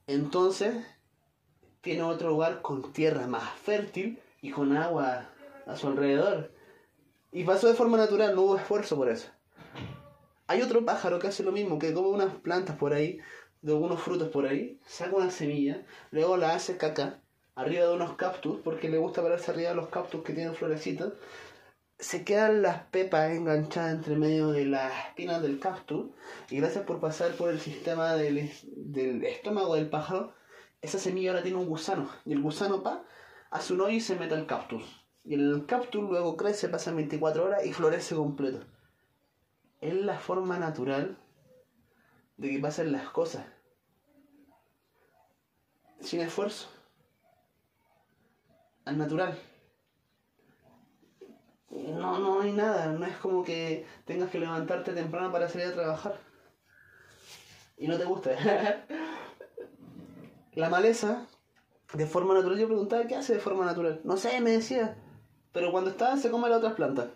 entonces 0.06 0.76
tiene 1.82 2.02
otro 2.02 2.30
lugar 2.30 2.62
con 2.62 2.92
tierra 2.92 3.26
más 3.26 3.50
fértil 3.50 4.18
y 4.40 4.50
con 4.50 4.76
agua 4.76 5.28
a 5.66 5.76
su 5.76 5.88
alrededor. 5.88 6.52
Y 7.32 7.44
pasó 7.44 7.68
de 7.68 7.74
forma 7.74 7.98
natural, 7.98 8.34
no 8.34 8.42
hubo 8.42 8.56
esfuerzo 8.56 8.96
por 8.96 9.10
eso. 9.10 9.28
Hay 10.46 10.62
otro 10.62 10.82
pájaro 10.86 11.18
que 11.18 11.28
hace 11.28 11.42
lo 11.42 11.52
mismo, 11.52 11.78
que 11.78 11.92
come 11.92 12.08
unas 12.08 12.34
plantas 12.36 12.76
por 12.76 12.94
ahí, 12.94 13.18
de 13.62 13.72
algunos 13.72 14.00
frutos 14.00 14.28
por 14.28 14.46
ahí, 14.46 14.80
saca 14.86 15.16
una 15.16 15.30
semilla, 15.30 15.84
luego 16.10 16.36
la 16.36 16.54
hace 16.54 16.76
caca 16.76 17.20
arriba 17.54 17.86
de 17.86 17.94
unos 17.94 18.16
cactus, 18.16 18.60
porque 18.62 18.88
le 18.88 18.98
gusta 18.98 19.22
pararse 19.22 19.50
arriba 19.50 19.70
de 19.70 19.76
los 19.76 19.88
cactus 19.88 20.22
que 20.22 20.32
tienen 20.32 20.54
florecitas, 20.54 21.12
se 21.98 22.24
quedan 22.24 22.62
las 22.62 22.84
pepas 22.84 23.32
enganchadas 23.32 23.92
entre 23.92 24.14
medio 24.14 24.52
de 24.52 24.64
las 24.64 24.92
espinas 25.08 25.42
del 25.42 25.58
cactus, 25.58 26.10
y 26.50 26.58
gracias 26.58 26.84
por 26.84 27.00
pasar 27.00 27.32
por 27.32 27.50
el 27.50 27.58
sistema 27.58 28.14
del, 28.14 28.50
del 28.76 29.24
estómago 29.24 29.74
del 29.74 29.90
pájaro, 29.90 30.34
esa 30.80 30.98
semilla 30.98 31.30
ahora 31.30 31.42
tiene 31.42 31.58
un 31.58 31.66
gusano, 31.66 32.08
y 32.24 32.32
el 32.32 32.40
gusano 32.40 32.84
pa, 32.84 33.04
hace 33.50 33.72
un 33.72 33.80
hoyo 33.80 33.96
y 33.96 34.00
se 34.00 34.14
mete 34.14 34.34
al 34.34 34.46
cactus. 34.46 34.84
Y 35.24 35.34
el 35.34 35.66
cactus 35.66 36.02
luego 36.08 36.36
crece, 36.36 36.68
pasa 36.68 36.92
24 36.92 37.44
horas 37.44 37.66
y 37.66 37.72
florece 37.72 38.14
completo. 38.14 38.64
Es 39.80 39.94
la 39.94 40.18
forma 40.18 40.58
natural 40.58 41.18
de 42.38 42.50
que 42.50 42.58
pasen 42.58 42.92
las 42.92 43.10
cosas. 43.10 43.44
Sin 46.00 46.20
esfuerzo. 46.20 46.68
Al 48.84 48.96
natural. 48.96 49.38
No, 51.70 52.18
no 52.18 52.40
hay 52.40 52.52
nada. 52.52 52.86
No 52.92 53.04
es 53.04 53.16
como 53.16 53.44
que 53.44 53.84
tengas 54.06 54.30
que 54.30 54.38
levantarte 54.38 54.92
temprano 54.92 55.30
para 55.30 55.48
salir 55.48 55.66
a 55.66 55.74
trabajar. 55.74 56.16
Y 57.76 57.88
no 57.88 57.98
te 57.98 58.04
gusta. 58.04 58.30
la 60.54 60.70
maleza, 60.70 61.26
de 61.92 62.06
forma 62.06 62.34
natural, 62.34 62.58
yo 62.58 62.66
preguntaba, 62.66 63.06
¿qué 63.06 63.16
hace 63.16 63.34
de 63.34 63.40
forma 63.40 63.64
natural? 63.64 64.00
No 64.04 64.16
sé, 64.16 64.40
me 64.40 64.52
decía. 64.52 64.96
Pero 65.52 65.72
cuando 65.72 65.90
está, 65.90 66.16
se 66.16 66.30
come 66.30 66.48
las 66.48 66.58
otras 66.58 66.74
plantas 66.74 67.08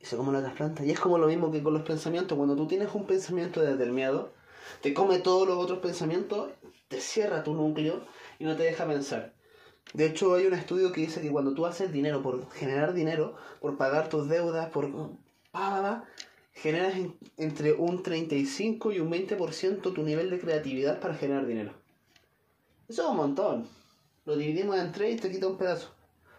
y 0.00 0.06
se 0.06 0.16
come 0.16 0.32
las 0.32 0.40
otras 0.42 0.56
plantas. 0.56 0.86
Y 0.86 0.90
es 0.90 0.98
como 0.98 1.18
lo 1.18 1.26
mismo 1.26 1.50
que 1.50 1.62
con 1.62 1.74
los 1.74 1.82
pensamientos. 1.82 2.36
Cuando 2.36 2.56
tú 2.56 2.66
tienes 2.66 2.88
un 2.94 3.06
pensamiento 3.06 3.60
desde 3.60 3.84
el 3.84 3.92
miedo, 3.92 4.32
te 4.80 4.94
come 4.94 5.18
todos 5.18 5.46
los 5.46 5.58
otros 5.58 5.80
pensamientos, 5.80 6.50
te 6.88 7.00
cierra 7.00 7.44
tu 7.44 7.54
núcleo 7.54 8.02
y 8.38 8.44
no 8.44 8.56
te 8.56 8.62
deja 8.62 8.86
pensar. 8.86 9.34
De 9.92 10.06
hecho, 10.06 10.34
hay 10.34 10.46
un 10.46 10.54
estudio 10.54 10.92
que 10.92 11.02
dice 11.02 11.20
que 11.20 11.30
cuando 11.30 11.52
tú 11.52 11.66
haces 11.66 11.92
dinero 11.92 12.22
por 12.22 12.50
generar 12.52 12.94
dinero, 12.94 13.36
por 13.60 13.76
pagar 13.76 14.08
tus 14.08 14.28
deudas, 14.28 14.70
por... 14.70 14.88
generas 16.52 16.94
entre 17.36 17.72
un 17.72 18.02
35 18.02 18.92
y 18.92 19.00
un 19.00 19.10
20% 19.10 19.92
tu 19.92 20.02
nivel 20.02 20.30
de 20.30 20.40
creatividad 20.40 21.00
para 21.00 21.14
generar 21.14 21.46
dinero. 21.46 21.72
Eso 22.88 23.02
es 23.02 23.08
un 23.08 23.16
montón. 23.16 23.68
Lo 24.24 24.36
dividimos 24.36 24.78
en 24.78 24.92
tres 24.92 25.14
y 25.14 25.16
te 25.16 25.30
quita 25.30 25.48
un 25.48 25.58
pedazo. 25.58 25.90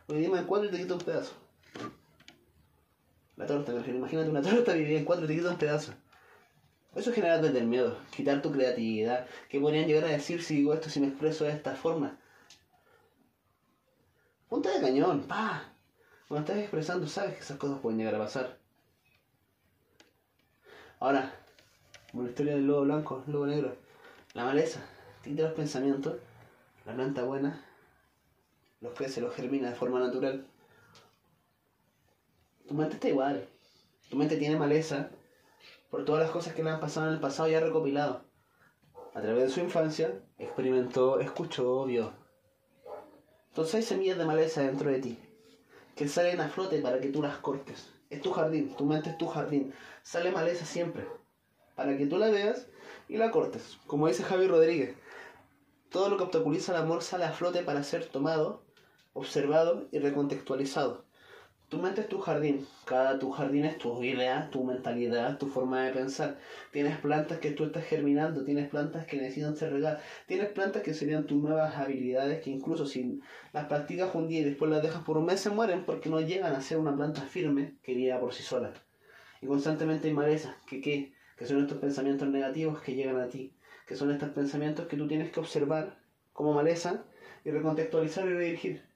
Lo 0.07 0.15
dividimos 0.15 0.39
en 0.39 0.45
cuatro 0.45 0.67
y 0.69 0.71
te 0.71 0.77
quita 0.77 0.93
un 0.93 1.01
pedazo. 1.01 1.33
La 3.41 3.47
torta, 3.47 3.71
imagínate 3.71 4.29
una 4.29 4.41
torta 4.43 4.73
dividida 4.73 4.99
en 4.99 5.05
cuatro 5.05 5.25
te 5.25 5.35
quita 5.35 5.49
un 5.49 5.57
pedazo. 5.57 5.93
Eso 6.93 7.11
genera 7.11 7.41
desde 7.41 7.57
el 7.57 7.65
miedo, 7.65 7.97
quitar 8.15 8.39
tu 8.39 8.51
creatividad. 8.51 9.25
¿Qué 9.49 9.59
podrían 9.59 9.87
llegar 9.87 10.03
a 10.03 10.09
decir 10.09 10.43
si 10.43 10.57
digo 10.57 10.75
esto, 10.75 10.91
si 10.91 10.99
me 10.99 11.07
expreso 11.07 11.45
de 11.45 11.51
esta 11.51 11.73
forma? 11.73 12.19
Punta 14.47 14.69
de 14.69 14.81
cañón, 14.81 15.23
pa. 15.23 15.73
Cuando 16.27 16.45
estás 16.45 16.61
expresando, 16.61 17.07
sabes 17.07 17.33
que 17.33 17.39
esas 17.39 17.57
cosas 17.57 17.79
pueden 17.79 17.97
llegar 17.97 18.13
a 18.13 18.19
pasar. 18.19 18.59
Ahora, 20.99 21.33
como 22.11 22.23
la 22.23 22.29
historia 22.29 22.53
del 22.53 22.67
lobo 22.67 22.81
blanco, 22.81 23.23
el 23.25 23.33
lobo 23.33 23.47
negro. 23.47 23.75
La 24.35 24.45
maleza, 24.45 24.81
tinta 25.23 25.43
los 25.43 25.53
pensamientos, 25.53 26.17
la 26.85 26.93
planta 26.93 27.23
buena, 27.23 27.65
los 28.81 28.93
crece, 28.93 29.19
los 29.19 29.33
germina 29.33 29.69
de 29.69 29.75
forma 29.75 29.99
natural. 29.99 30.45
Tu 32.71 32.77
mente 32.77 32.93
está 32.93 33.09
igual. 33.09 33.49
Tu 34.09 34.15
mente 34.15 34.37
tiene 34.37 34.55
maleza 34.55 35.09
por 35.89 36.05
todas 36.05 36.21
las 36.21 36.31
cosas 36.31 36.53
que 36.53 36.63
le 36.63 36.69
han 36.69 36.79
pasado 36.79 37.07
en 37.07 37.15
el 37.15 37.19
pasado 37.19 37.49
ya 37.49 37.59
recopilado. 37.59 38.23
a 39.13 39.21
través 39.21 39.43
de 39.43 39.49
su 39.49 39.59
infancia, 39.59 40.21
experimentó, 40.37 41.19
escuchó, 41.19 41.83
vio. 41.83 42.13
Entonces 43.49 43.75
hay 43.75 43.83
semillas 43.83 44.17
de 44.17 44.23
maleza 44.23 44.61
dentro 44.61 44.89
de 44.89 44.99
ti 44.99 45.19
que 45.97 46.07
salen 46.07 46.39
a 46.39 46.47
flote 46.47 46.79
para 46.81 47.01
que 47.01 47.09
tú 47.09 47.21
las 47.21 47.39
cortes. 47.39 47.91
Es 48.09 48.21
tu 48.21 48.31
jardín, 48.31 48.73
tu 48.77 48.85
mente 48.85 49.09
es 49.09 49.17
tu 49.17 49.27
jardín. 49.27 49.73
Sale 50.01 50.31
maleza 50.31 50.65
siempre 50.65 51.05
para 51.75 51.97
que 51.97 52.05
tú 52.05 52.17
la 52.17 52.29
veas 52.29 52.67
y 53.09 53.17
la 53.17 53.31
cortes. 53.31 53.79
Como 53.85 54.07
dice 54.07 54.23
Javi 54.23 54.47
Rodríguez, 54.47 54.95
todo 55.89 56.07
lo 56.07 56.15
que 56.15 56.23
obstaculiza 56.23 56.71
el 56.71 56.81
amor 56.83 57.03
sale 57.03 57.25
a 57.25 57.33
flote 57.33 57.63
para 57.63 57.83
ser 57.83 58.05
tomado, 58.05 58.63
observado 59.11 59.89
y 59.91 59.99
recontextualizado. 59.99 61.10
Tu 61.71 61.77
mente 61.77 62.01
es 62.01 62.09
tu 62.09 62.19
jardín, 62.19 62.67
cada 62.83 63.17
tu 63.17 63.31
jardín 63.31 63.63
es 63.63 63.77
tu 63.77 64.03
idea, 64.03 64.49
tu 64.51 64.65
mentalidad, 64.65 65.37
tu 65.37 65.47
forma 65.47 65.81
de 65.83 65.93
pensar. 65.93 66.37
Tienes 66.73 66.97
plantas 66.97 67.39
que 67.39 67.51
tú 67.51 67.63
estás 67.63 67.85
germinando, 67.85 68.43
tienes 68.43 68.67
plantas 68.67 69.05
que 69.05 69.15
necesitan 69.15 69.55
ser 69.55 69.71
regadas, 69.71 70.03
tienes 70.27 70.49
plantas 70.49 70.83
que 70.83 70.93
serían 70.93 71.25
tus 71.25 71.41
nuevas 71.41 71.77
habilidades 71.77 72.41
que 72.41 72.49
incluso 72.49 72.85
si 72.85 73.21
las 73.53 73.67
practicas 73.67 74.13
un 74.15 74.27
día 74.27 74.41
y 74.41 74.43
después 74.43 74.69
las 74.69 74.83
dejas 74.83 75.01
por 75.05 75.17
un 75.17 75.23
mes 75.23 75.39
se 75.39 75.49
mueren 75.49 75.85
porque 75.85 76.09
no 76.09 76.19
llegan 76.19 76.53
a 76.53 76.59
ser 76.59 76.77
una 76.77 76.93
planta 76.93 77.21
firme 77.21 77.77
que 77.83 78.17
por 78.19 78.33
sí 78.33 78.43
sola. 78.43 78.73
Y 79.41 79.47
constantemente 79.47 80.09
hay 80.09 80.13
malezas, 80.13 80.53
que 80.67 80.81
qué, 80.81 81.13
que 81.37 81.45
son 81.45 81.61
estos 81.61 81.77
pensamientos 81.77 82.27
negativos 82.27 82.81
que 82.81 82.95
llegan 82.95 83.17
a 83.17 83.29
ti, 83.29 83.55
que 83.87 83.95
son 83.95 84.11
estos 84.11 84.31
pensamientos 84.31 84.87
que 84.89 84.97
tú 84.97 85.07
tienes 85.07 85.31
que 85.31 85.39
observar 85.39 86.01
como 86.33 86.53
maleza 86.53 87.05
y 87.45 87.51
recontextualizar 87.51 88.25
y 88.25 88.33
redirigir. 88.33 88.90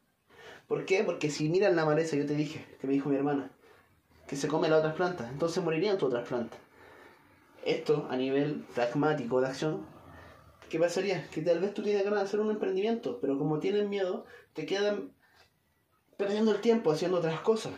¿Por 0.67 0.85
qué? 0.85 1.03
Porque 1.03 1.29
si 1.29 1.49
miras 1.49 1.75
la 1.75 1.85
maleza, 1.85 2.15
yo 2.15 2.25
te 2.25 2.35
dije, 2.35 2.65
que 2.79 2.87
me 2.87 2.93
dijo 2.93 3.09
mi 3.09 3.15
hermana, 3.15 3.51
que 4.27 4.35
se 4.35 4.47
come 4.47 4.67
las 4.67 4.79
otras 4.79 4.95
plantas, 4.95 5.31
entonces 5.31 5.63
morirían 5.63 5.97
tus 5.97 6.07
otras 6.09 6.27
plantas. 6.27 6.59
Esto 7.63 8.07
a 8.09 8.15
nivel 8.15 8.65
pragmático 8.73 9.41
de 9.41 9.47
acción, 9.47 9.85
¿qué 10.69 10.79
pasaría? 10.79 11.27
Que 11.29 11.41
tal 11.41 11.59
vez 11.59 11.73
tú 11.73 11.83
tienes 11.83 12.03
ganas 12.03 12.21
de 12.21 12.25
hacer 12.25 12.39
un 12.39 12.49
emprendimiento, 12.49 13.19
pero 13.21 13.37
como 13.37 13.59
tienes 13.59 13.87
miedo, 13.87 14.25
te 14.53 14.65
quedan 14.65 15.11
perdiendo 16.17 16.51
el 16.51 16.61
tiempo 16.61 16.91
haciendo 16.91 17.17
otras 17.17 17.39
cosas. 17.41 17.73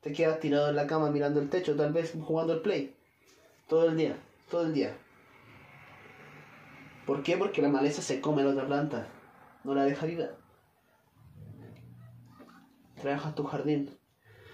Te 0.00 0.12
quedas 0.12 0.40
tirado 0.40 0.70
en 0.70 0.76
la 0.76 0.88
cama 0.88 1.10
mirando 1.10 1.40
el 1.40 1.48
techo, 1.48 1.76
tal 1.76 1.92
vez 1.92 2.14
jugando 2.20 2.54
el 2.54 2.60
play. 2.62 2.96
Todo 3.68 3.88
el 3.88 3.96
día, 3.96 4.16
todo 4.50 4.62
el 4.62 4.74
día. 4.74 4.96
¿Por 7.06 7.22
qué? 7.22 7.36
Porque 7.36 7.62
la 7.62 7.68
maleza 7.68 8.02
se 8.02 8.20
come 8.20 8.42
la 8.42 8.50
otra 8.50 8.66
planta, 8.66 9.08
no 9.62 9.74
la 9.74 9.84
deja 9.84 10.06
viva 10.06 10.41
trabajas 13.02 13.34
tu 13.34 13.44
jardín. 13.44 13.98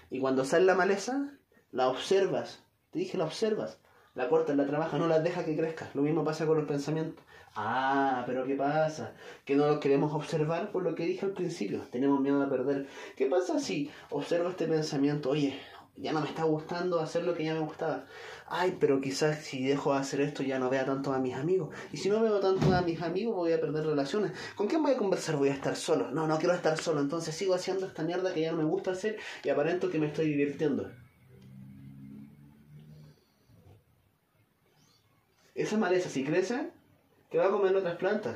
Y 0.09 0.19
cuando 0.19 0.43
sale 0.43 0.65
la 0.65 0.75
maleza, 0.75 1.37
la 1.71 1.87
observas. 1.87 2.63
Te 2.91 2.99
dije, 2.99 3.17
la 3.17 3.25
observas. 3.25 3.79
La 4.15 4.27
cortas, 4.27 4.57
la 4.57 4.65
trabajas, 4.65 4.99
no 4.99 5.07
la 5.07 5.19
dejas 5.19 5.45
que 5.45 5.55
crezca. 5.55 5.89
Lo 5.93 6.01
mismo 6.01 6.23
pasa 6.25 6.45
con 6.45 6.57
los 6.57 6.67
pensamientos. 6.67 7.23
Ah, 7.55 8.23
pero 8.25 8.45
¿qué 8.45 8.55
pasa? 8.55 9.13
Que 9.45 9.55
no 9.55 9.67
los 9.67 9.79
queremos 9.79 10.13
observar 10.13 10.71
por 10.71 10.83
lo 10.83 10.95
que 10.95 11.05
dije 11.05 11.25
al 11.25 11.33
principio. 11.33 11.81
Tenemos 11.91 12.19
miedo 12.19 12.41
a 12.41 12.49
perder. 12.49 12.87
¿Qué 13.15 13.27
pasa 13.27 13.59
si 13.59 13.89
observo 14.09 14.49
este 14.49 14.67
pensamiento? 14.67 15.29
Oye, 15.29 15.59
ya 15.99 16.13
no 16.13 16.21
me 16.21 16.27
está 16.27 16.43
gustando 16.43 16.99
hacer 16.99 17.23
lo 17.23 17.33
que 17.33 17.45
ya 17.45 17.53
me 17.53 17.59
gustaba 17.59 18.05
ay, 18.49 18.77
pero 18.79 18.99
quizás 18.99 19.37
si 19.39 19.65
dejo 19.65 19.93
de 19.93 19.99
hacer 19.99 20.21
esto 20.21 20.43
ya 20.43 20.59
no 20.59 20.69
vea 20.69 20.85
tanto 20.85 21.13
a 21.13 21.19
mis 21.19 21.35
amigos. 21.35 21.73
Y 21.91 21.97
si 21.97 22.09
no 22.09 22.21
veo 22.21 22.39
tanto 22.39 22.73
a 22.75 22.81
mis 22.81 23.01
amigos 23.01 23.35
voy 23.35 23.53
a 23.53 23.61
perder 23.61 23.85
relaciones. 23.85 24.33
¿Con 24.55 24.67
quién 24.67 24.81
voy 24.81 24.93
a 24.93 24.97
conversar? 24.97 25.37
Voy 25.37 25.49
a 25.49 25.53
estar 25.53 25.75
solo. 25.75 26.11
No, 26.11 26.27
no 26.27 26.37
quiero 26.39 26.53
estar 26.55 26.77
solo. 26.77 26.99
Entonces 26.99 27.35
sigo 27.35 27.53
haciendo 27.53 27.85
esta 27.85 28.03
mierda 28.03 28.33
que 28.33 28.41
ya 28.41 28.51
no 28.51 28.57
me 28.57 28.63
gusta 28.63 28.91
hacer 28.91 29.17
y 29.43 29.49
aparento 29.49 29.89
que 29.89 29.99
me 29.99 30.07
estoy 30.07 30.27
divirtiendo. 30.27 30.91
Esa 35.53 35.77
maleza, 35.77 36.09
si 36.09 36.23
crece, 36.23 36.71
te 37.29 37.37
va 37.37 37.47
a 37.47 37.51
comer 37.51 37.75
otras 37.75 37.97
plantas. 37.97 38.35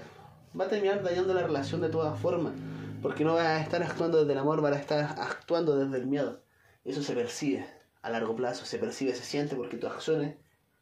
Va 0.59 0.65
a 0.65 0.69
terminar 0.69 1.01
dañando 1.01 1.33
la 1.33 1.43
relación 1.43 1.81
de 1.81 1.89
todas 1.89 2.19
formas. 2.19 2.53
Porque 3.01 3.23
no 3.23 3.33
va 3.33 3.57
a 3.57 3.61
estar 3.61 3.81
actuando 3.81 4.19
desde 4.19 4.33
el 4.33 4.39
amor, 4.39 4.63
va 4.63 4.69
a 4.69 4.75
estar 4.75 5.15
actuando 5.17 5.75
desde 5.75 5.97
el 5.97 6.07
miedo. 6.07 6.42
Eso 6.83 7.01
se 7.01 7.13
percibe 7.13 7.65
a 8.01 8.09
largo 8.09 8.35
plazo, 8.35 8.65
se 8.65 8.77
percibe, 8.77 9.13
se 9.13 9.23
siente 9.23 9.55
porque 9.55 9.77
tus 9.77 9.89
acciones 9.89 10.35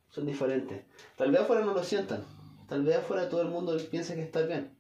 son 0.10 0.26
diferentes. 0.26 0.84
Tal 1.16 1.32
vez 1.32 1.42
afuera 1.42 1.64
no 1.64 1.74
lo 1.74 1.84
sientan, 1.84 2.26
tal 2.68 2.84
vez 2.84 2.98
afuera 2.98 3.30
todo 3.30 3.42
el 3.42 3.50
mundo 3.50 3.78
piense 3.90 4.16
que 4.16 4.24
está 4.24 4.42
bien, 4.42 4.76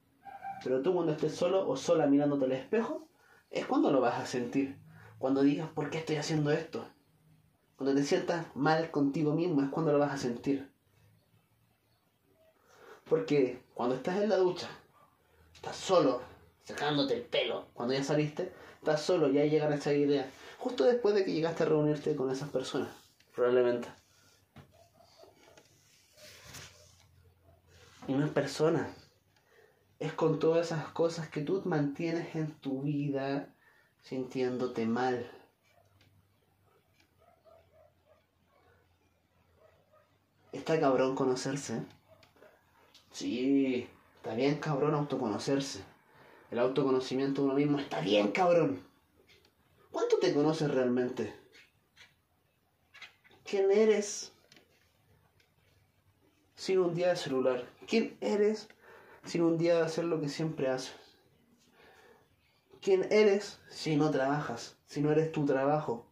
pero 0.63 0.81
tú 0.81 0.93
cuando 0.93 1.13
estés 1.13 1.35
solo 1.35 1.67
o 1.67 1.75
sola 1.75 2.07
mirándote 2.07 2.45
al 2.45 2.51
espejo, 2.53 3.07
es 3.49 3.65
cuando 3.65 3.91
lo 3.91 4.01
vas 4.01 4.19
a 4.19 4.25
sentir. 4.25 4.77
Cuando 5.17 5.41
digas, 5.41 5.69
¿por 5.69 5.89
qué 5.89 5.99
estoy 5.99 6.15
haciendo 6.15 6.51
esto? 6.51 6.87
Cuando 7.75 7.95
te 7.95 8.03
sientas 8.03 8.47
mal 8.55 8.91
contigo 8.91 9.33
mismo 9.33 9.61
es 9.61 9.69
cuando 9.69 9.91
lo 9.91 9.99
vas 9.99 10.13
a 10.13 10.17
sentir. 10.17 10.71
Porque 13.07 13.61
cuando 13.73 13.95
estás 13.95 14.21
en 14.21 14.29
la 14.29 14.37
ducha, 14.37 14.69
estás 15.53 15.75
solo, 15.75 16.21
sacándote 16.63 17.15
el 17.15 17.21
pelo, 17.23 17.67
cuando 17.73 17.93
ya 17.93 18.03
saliste, 18.03 18.53
estás 18.81 19.01
solo 19.03 19.29
y 19.29 19.37
ahí 19.37 19.49
llegan 19.51 19.73
esas 19.73 19.93
ideas 19.93 20.25
justo 20.57 20.83
después 20.85 21.13
de 21.13 21.23
que 21.23 21.33
llegaste 21.33 21.63
a 21.63 21.67
reunirte 21.67 22.15
con 22.15 22.31
esas 22.31 22.49
personas, 22.49 22.89
probablemente. 23.35 23.87
Y 28.07 28.13
no 28.13 28.27
persona, 28.33 28.91
es 29.99 30.13
con 30.13 30.39
todas 30.39 30.67
esas 30.67 30.87
cosas 30.89 31.29
que 31.29 31.41
tú 31.41 31.61
mantienes 31.65 32.35
en 32.35 32.51
tu 32.59 32.81
vida 32.81 33.53
sintiéndote 34.01 34.87
mal. 34.87 35.29
Está 40.51 40.79
cabrón 40.79 41.15
conocerse. 41.15 41.83
Sí, 43.11 43.87
está 44.17 44.33
bien 44.33 44.59
cabrón 44.59 44.95
autoconocerse. 44.95 45.90
El 46.51 46.59
autoconocimiento 46.59 47.41
de 47.41 47.47
uno 47.47 47.55
mismo 47.55 47.79
está 47.79 48.01
bien 48.01 48.33
cabrón. 48.33 48.83
¿Cuánto 49.89 50.19
te 50.19 50.33
conoces 50.33 50.69
realmente? 50.69 51.33
¿Quién 53.45 53.71
eres 53.71 54.33
sin 56.55 56.79
un 56.79 56.93
día 56.93 57.07
de 57.07 57.15
celular? 57.15 57.65
¿Quién 57.87 58.17
eres 58.19 58.67
sin 59.23 59.43
un 59.43 59.57
día 59.57 59.77
de 59.77 59.83
hacer 59.83 60.03
lo 60.03 60.19
que 60.19 60.27
siempre 60.27 60.67
haces? 60.67 60.93
¿Quién 62.81 63.07
eres 63.11 63.59
si 63.69 63.95
no 63.95 64.11
trabajas? 64.11 64.75
Si 64.87 65.01
no 65.01 65.09
eres 65.11 65.31
tu 65.31 65.45
trabajo. 65.45 66.05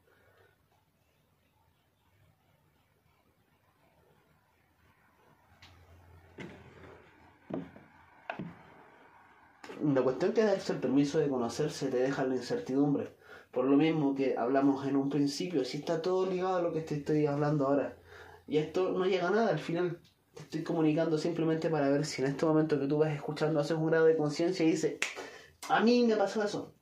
La 9.81 10.01
cuestión 10.01 10.33
que 10.33 10.43
darse 10.43 10.73
el 10.73 10.79
permiso 10.79 11.19
de 11.19 11.29
conocerse 11.29 11.87
te 11.87 11.97
deja 11.97 12.25
la 12.25 12.35
incertidumbre. 12.35 13.15
Por 13.51 13.63
lo 13.63 13.77
mismo 13.77 14.13
que 14.13 14.37
hablamos 14.37 14.85
en 14.85 14.97
un 14.97 15.09
principio, 15.09 15.63
si 15.63 15.77
está 15.77 16.01
todo 16.01 16.29
ligado 16.29 16.57
a 16.57 16.61
lo 16.61 16.73
que 16.73 16.81
te 16.81 16.95
estoy 16.95 17.25
hablando 17.25 17.65
ahora. 17.67 17.97
Y 18.45 18.57
esto 18.57 18.91
no 18.91 19.05
llega 19.05 19.29
a 19.29 19.31
nada, 19.31 19.49
al 19.49 19.59
final 19.59 20.01
te 20.33 20.41
estoy 20.43 20.63
comunicando 20.63 21.17
simplemente 21.17 21.69
para 21.69 21.89
ver 21.89 22.05
si 22.05 22.21
en 22.21 22.27
este 22.27 22.45
momento 22.45 22.77
que 22.77 22.87
tú 22.87 22.97
vas 22.97 23.13
escuchando 23.13 23.59
haces 23.59 23.77
un 23.77 23.87
grado 23.87 24.05
de 24.05 24.17
conciencia 24.17 24.65
y 24.65 24.71
dices, 24.71 24.97
a 25.69 25.79
mí 25.79 26.03
me 26.05 26.17
pasó 26.17 26.43
eso, 26.43 26.73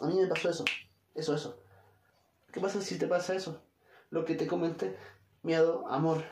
a 0.00 0.06
mí 0.06 0.14
me 0.20 0.26
pasó 0.26 0.50
eso, 0.50 0.64
eso, 1.14 1.34
eso. 1.34 1.62
¿Qué 2.52 2.60
pasa 2.60 2.80
si 2.80 2.98
te 2.98 3.06
pasa 3.06 3.34
eso? 3.34 3.62
Lo 4.10 4.24
que 4.24 4.34
te 4.34 4.48
comenté, 4.48 4.96
miedo, 5.42 5.86
amor, 5.88 6.24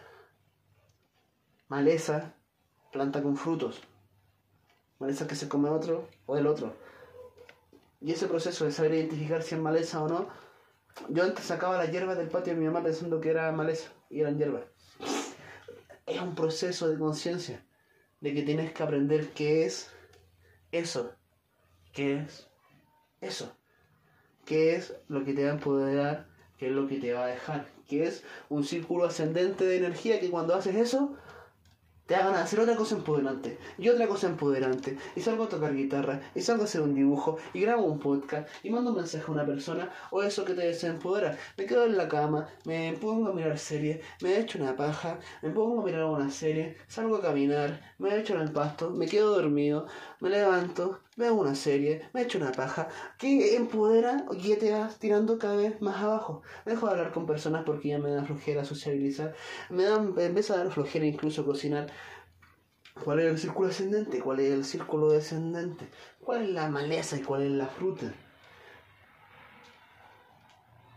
maleza, 1.68 2.34
planta 2.90 3.22
con 3.22 3.36
frutos, 3.36 3.80
maleza 5.00 5.26
que 5.26 5.34
se 5.34 5.48
come 5.48 5.68
otro 5.70 6.08
o 6.26 6.36
el 6.36 6.46
otro. 6.46 6.76
Y 8.00 8.12
ese 8.12 8.28
proceso 8.28 8.64
de 8.64 8.72
saber 8.72 8.94
identificar 8.94 9.42
si 9.42 9.54
es 9.54 9.60
maleza 9.60 10.02
o 10.02 10.08
no, 10.08 10.28
yo 11.08 11.24
antes 11.24 11.44
sacaba 11.44 11.78
las 11.78 11.90
hierbas 11.90 12.18
del 12.18 12.28
patio 12.28 12.54
de 12.54 12.60
mi 12.60 12.66
mamá 12.66 12.82
pensando 12.82 13.20
que 13.20 13.30
era 13.30 13.50
maleza 13.52 13.90
y 14.08 14.20
eran 14.20 14.38
hierbas. 14.38 14.64
Es 16.06 16.20
un 16.20 16.34
proceso 16.34 16.88
de 16.88 16.98
conciencia, 16.98 17.64
de 18.20 18.34
que 18.34 18.42
tienes 18.42 18.72
que 18.72 18.82
aprender 18.82 19.30
qué 19.30 19.64
es 19.64 19.90
eso, 20.72 21.14
qué 21.92 22.18
es 22.18 22.48
eso, 23.20 23.56
qué 24.44 24.76
es 24.76 24.94
lo 25.08 25.24
que 25.24 25.32
te 25.32 25.44
va 25.44 25.50
a 25.50 25.54
empoderar, 25.54 26.26
qué 26.58 26.66
es 26.68 26.72
lo 26.72 26.86
que 26.86 26.98
te 26.98 27.12
va 27.12 27.24
a 27.24 27.28
dejar, 27.28 27.66
qué 27.88 28.04
es 28.04 28.24
un 28.48 28.64
círculo 28.64 29.04
ascendente 29.04 29.64
de 29.64 29.78
energía 29.78 30.20
que 30.20 30.30
cuando 30.30 30.54
haces 30.54 30.74
eso 30.74 31.16
te 32.10 32.16
hagan 32.16 32.34
hacer 32.34 32.58
otra 32.58 32.74
cosa 32.74 32.96
empoderante 32.96 33.56
y 33.78 33.88
otra 33.88 34.08
cosa 34.08 34.26
empoderante 34.26 34.98
y 35.14 35.20
salgo 35.20 35.44
a 35.44 35.48
tocar 35.48 35.76
guitarra 35.76 36.20
y 36.34 36.40
salgo 36.40 36.62
a 36.62 36.64
hacer 36.64 36.80
un 36.80 36.92
dibujo 36.92 37.36
y 37.52 37.60
grabo 37.60 37.84
un 37.84 38.00
podcast 38.00 38.48
y 38.64 38.70
mando 38.70 38.90
un 38.90 38.96
mensaje 38.96 39.26
a 39.28 39.30
una 39.30 39.46
persona 39.46 39.88
o 40.10 40.20
eso 40.20 40.44
que 40.44 40.54
te 40.54 40.62
desempodera. 40.66 41.38
Me 41.56 41.66
quedo 41.66 41.84
en 41.84 41.96
la 41.96 42.08
cama 42.08 42.48
me 42.64 42.94
pongo 43.00 43.28
a 43.28 43.32
mirar 43.32 43.56
series 43.60 44.00
me 44.22 44.40
echo 44.40 44.58
una 44.58 44.74
paja 44.74 45.20
me 45.40 45.50
pongo 45.50 45.82
a 45.82 45.84
mirar 45.84 46.02
una 46.06 46.32
serie 46.32 46.78
salgo 46.88 47.14
a 47.14 47.22
caminar 47.22 47.80
me 47.98 48.18
echo 48.18 48.34
en 48.34 48.40
el 48.40 48.50
pasto 48.50 48.90
me 48.90 49.06
quedo 49.06 49.36
dormido 49.36 49.86
me 50.18 50.30
levanto 50.30 50.98
veo 51.16 51.34
una 51.34 51.54
serie, 51.54 52.08
me 52.12 52.22
echo 52.22 52.38
una 52.38 52.52
paja, 52.52 52.88
que 53.18 53.56
empodera 53.56 54.24
y 54.32 54.54
te 54.56 54.72
vas 54.72 54.98
tirando 54.98 55.38
cada 55.38 55.56
vez 55.56 55.80
más 55.82 56.02
abajo. 56.02 56.42
Dejo 56.64 56.86
de 56.86 56.92
hablar 56.92 57.12
con 57.12 57.26
personas 57.26 57.64
porque 57.64 57.88
ya 57.88 57.98
me 57.98 58.10
da 58.10 58.24
flojera 58.24 58.64
sociabilizar, 58.64 59.34
me 59.68 59.84
da, 59.84 59.96
empieza 59.96 60.54
a 60.54 60.58
dar 60.58 60.72
flojera 60.72 61.04
incluso 61.04 61.44
cocinar. 61.44 61.88
¿Cuál 63.04 63.20
es 63.20 63.26
el 63.26 63.38
círculo 63.38 63.68
ascendente? 63.68 64.20
¿Cuál 64.20 64.40
es 64.40 64.52
el 64.52 64.64
círculo 64.64 65.10
descendente? 65.10 65.88
¿Cuál 66.20 66.42
es 66.42 66.50
la 66.50 66.68
maleza 66.68 67.16
y 67.16 67.22
cuál 67.22 67.42
es 67.42 67.50
la 67.50 67.66
fruta? 67.66 68.12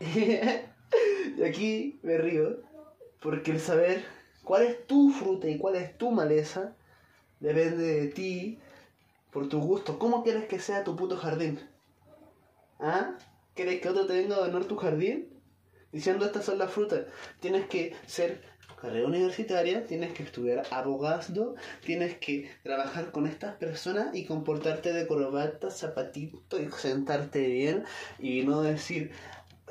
y 0.00 1.42
aquí 1.42 1.98
me 2.02 2.18
río 2.18 2.58
porque 3.20 3.52
el 3.52 3.60
saber 3.60 4.04
cuál 4.42 4.64
es 4.64 4.86
tu 4.86 5.10
fruta 5.10 5.48
y 5.48 5.56
cuál 5.56 5.76
es 5.76 5.96
tu 5.96 6.10
maleza 6.10 6.76
depende 7.40 8.00
de 8.00 8.06
ti, 8.08 8.58
por 9.34 9.48
tu 9.48 9.60
gusto. 9.60 9.98
¿Cómo 9.98 10.22
quieres 10.22 10.44
que 10.44 10.60
sea 10.60 10.84
tu 10.84 10.94
puto 10.94 11.16
jardín? 11.16 11.58
¿Ah? 12.78 13.18
¿Quieres 13.54 13.80
que 13.80 13.88
otro 13.88 14.06
te 14.06 14.14
venga 14.14 14.36
a 14.36 14.38
adornar 14.38 14.64
tu 14.64 14.76
jardín? 14.76 15.28
Diciendo 15.92 16.24
estas 16.24 16.44
son 16.44 16.58
las 16.58 16.70
frutas. 16.70 17.02
Tienes 17.40 17.66
que 17.66 17.94
ser 18.06 18.40
carrera 18.80 19.06
universitaria, 19.06 19.86
tienes 19.86 20.12
que 20.12 20.22
estudiar 20.22 20.64
abogado, 20.70 21.56
tienes 21.84 22.16
que 22.18 22.50
trabajar 22.62 23.10
con 23.10 23.26
estas 23.26 23.56
personas 23.56 24.14
y 24.14 24.24
comportarte 24.24 24.92
de 24.92 25.06
corbata, 25.06 25.70
zapatito 25.70 26.60
y 26.60 26.70
sentarte 26.70 27.46
bien 27.48 27.84
y 28.18 28.42
no 28.42 28.62
decir 28.62 29.10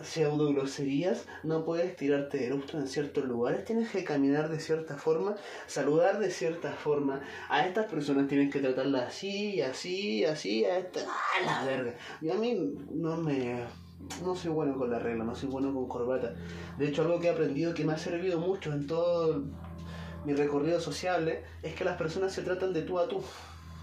pseudo 0.02 0.52
groserías, 0.54 1.26
no 1.44 1.64
puedes 1.66 1.96
tirarte 1.96 2.38
de 2.38 2.48
eructo 2.48 2.78
en 2.78 2.88
ciertos 2.88 3.26
lugares, 3.26 3.64
tienes 3.64 3.90
que 3.92 4.04
caminar 4.04 4.50
de 4.50 4.60
cierta 4.60 4.98
forma, 4.98 5.36
saludar 5.68 6.20
de 6.20 6.32
cierta 6.32 6.72
forma. 6.72 7.22
A 7.50 7.66
estas 7.68 7.86
personas 7.86 8.28
tienes 8.28 8.52
que 8.52 8.60
tratarlas 8.60 9.10
así, 9.10 9.62
así, 9.62 10.26
así, 10.26 10.66
a 10.66 10.80
esta, 10.80 11.02
¡ah, 11.02 11.46
la 11.46 11.66
verga! 11.66 11.94
Y 12.22 12.30
a 12.30 12.36
mí 12.36 12.76
no 12.92 13.18
me 13.18 13.64
no 14.24 14.36
soy 14.36 14.52
bueno 14.52 14.78
con 14.78 14.90
la 14.90 15.00
regla, 15.00 15.24
no 15.24 15.36
soy 15.36 15.50
bueno 15.50 15.74
con 15.74 15.88
corbata. 15.88 16.34
De 16.78 16.88
hecho, 16.88 17.04
algo 17.04 17.20
que 17.20 17.28
he 17.28 17.32
aprendido 17.32 17.74
que 17.74 17.86
me 17.86 17.94
ha 17.94 17.98
servido 17.98 18.40
mucho 18.40 18.74
en 18.74 18.86
todo 18.88 19.44
mi 20.26 20.34
recorrido 20.34 20.80
sociable 20.80 21.44
es 21.62 21.74
que 21.76 21.84
las 21.84 21.98
personas 21.98 22.34
se 22.34 22.42
tratan 22.42 22.74
de 22.74 22.82
tú 22.82 23.00
a 23.00 23.08
tú. 23.08 23.22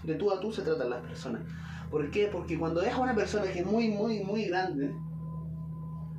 De 0.03 0.15
tú 0.15 0.31
a 0.31 0.39
tú 0.39 0.51
se 0.51 0.61
tratan 0.61 0.89
las 0.89 1.01
personas. 1.01 1.41
¿Por 1.89 2.09
qué? 2.11 2.27
Porque 2.31 2.57
cuando 2.57 2.81
ves 2.81 2.93
a 2.93 2.99
una 2.99 3.15
persona 3.15 3.51
que 3.51 3.59
es 3.59 3.65
muy, 3.65 3.89
muy, 3.89 4.23
muy 4.23 4.45
grande, 4.45 4.93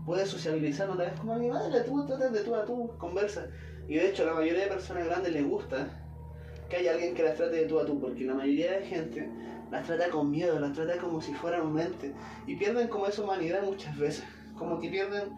puedes 0.05 0.29
sociabilizar 0.29 0.91
una 0.91 1.05
vez 1.05 1.19
como 1.19 1.35
a 1.35 1.39
mi 1.39 1.49
madre, 1.49 1.81
tú 1.81 2.05
tratas 2.07 2.33
de 2.33 2.41
tú 2.41 2.55
a 2.55 2.65
tú, 2.65 2.91
conversa. 2.99 3.47
Y 3.89 3.95
de 3.95 4.09
hecho, 4.09 4.23
a 4.23 4.27
la 4.27 4.35
mayoría 4.35 4.65
de 4.65 4.69
personas 4.69 5.07
grandes 5.07 5.33
les 5.33 5.47
gusta 5.47 5.89
que 6.69 6.77
haya 6.77 6.93
alguien 6.93 7.15
que 7.15 7.23
las 7.23 7.37
trate 7.37 7.57
de 7.57 7.67
tú 7.67 7.79
a 7.79 7.87
tú, 7.87 8.01
porque 8.01 8.25
la 8.25 8.35
mayoría 8.35 8.79
de 8.79 8.87
gente 8.87 9.29
las 9.71 9.87
trata 9.87 10.09
con 10.11 10.31
miedo, 10.31 10.59
las 10.59 10.73
trata 10.73 10.97
como 10.99 11.21
si 11.21 11.35
fueran 11.35 11.63
un 11.63 11.75
mente. 11.75 12.13
Y 12.47 12.57
pierden 12.57 12.89
como 12.89 13.07
esa 13.07 13.23
humanidad 13.23 13.63
muchas 13.63 13.97
veces. 13.99 14.25
Como 14.59 14.81
que 14.81 14.89
pierden 14.89 15.37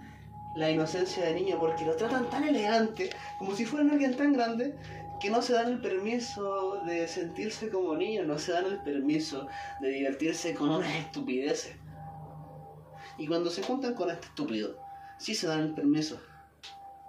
la 0.56 0.70
inocencia 0.70 1.24
de 1.24 1.34
niño 1.34 1.58
porque 1.58 1.84
lo 1.84 1.96
tratan 1.96 2.28
tan 2.30 2.44
elegante, 2.44 3.10
como 3.38 3.54
si 3.54 3.64
fueran 3.64 3.90
alguien 3.90 4.16
tan 4.16 4.32
grande, 4.32 4.74
que 5.20 5.30
no 5.30 5.42
se 5.42 5.54
dan 5.54 5.72
el 5.72 5.80
permiso 5.80 6.80
de 6.86 7.08
sentirse 7.08 7.68
como 7.70 7.96
niños, 7.96 8.26
no 8.26 8.38
se 8.38 8.52
dan 8.52 8.66
el 8.66 8.78
permiso 8.78 9.46
de 9.80 9.88
divertirse 9.88 10.54
con 10.54 10.70
unas 10.70 10.94
estupideces. 10.96 11.74
Y 13.18 13.26
cuando 13.26 13.50
se 13.50 13.62
juntan 13.62 13.94
con 13.94 14.10
este 14.10 14.26
estúpido, 14.26 14.76
sí 15.18 15.34
se 15.34 15.46
dan 15.46 15.60
el 15.60 15.74
permiso. 15.74 16.20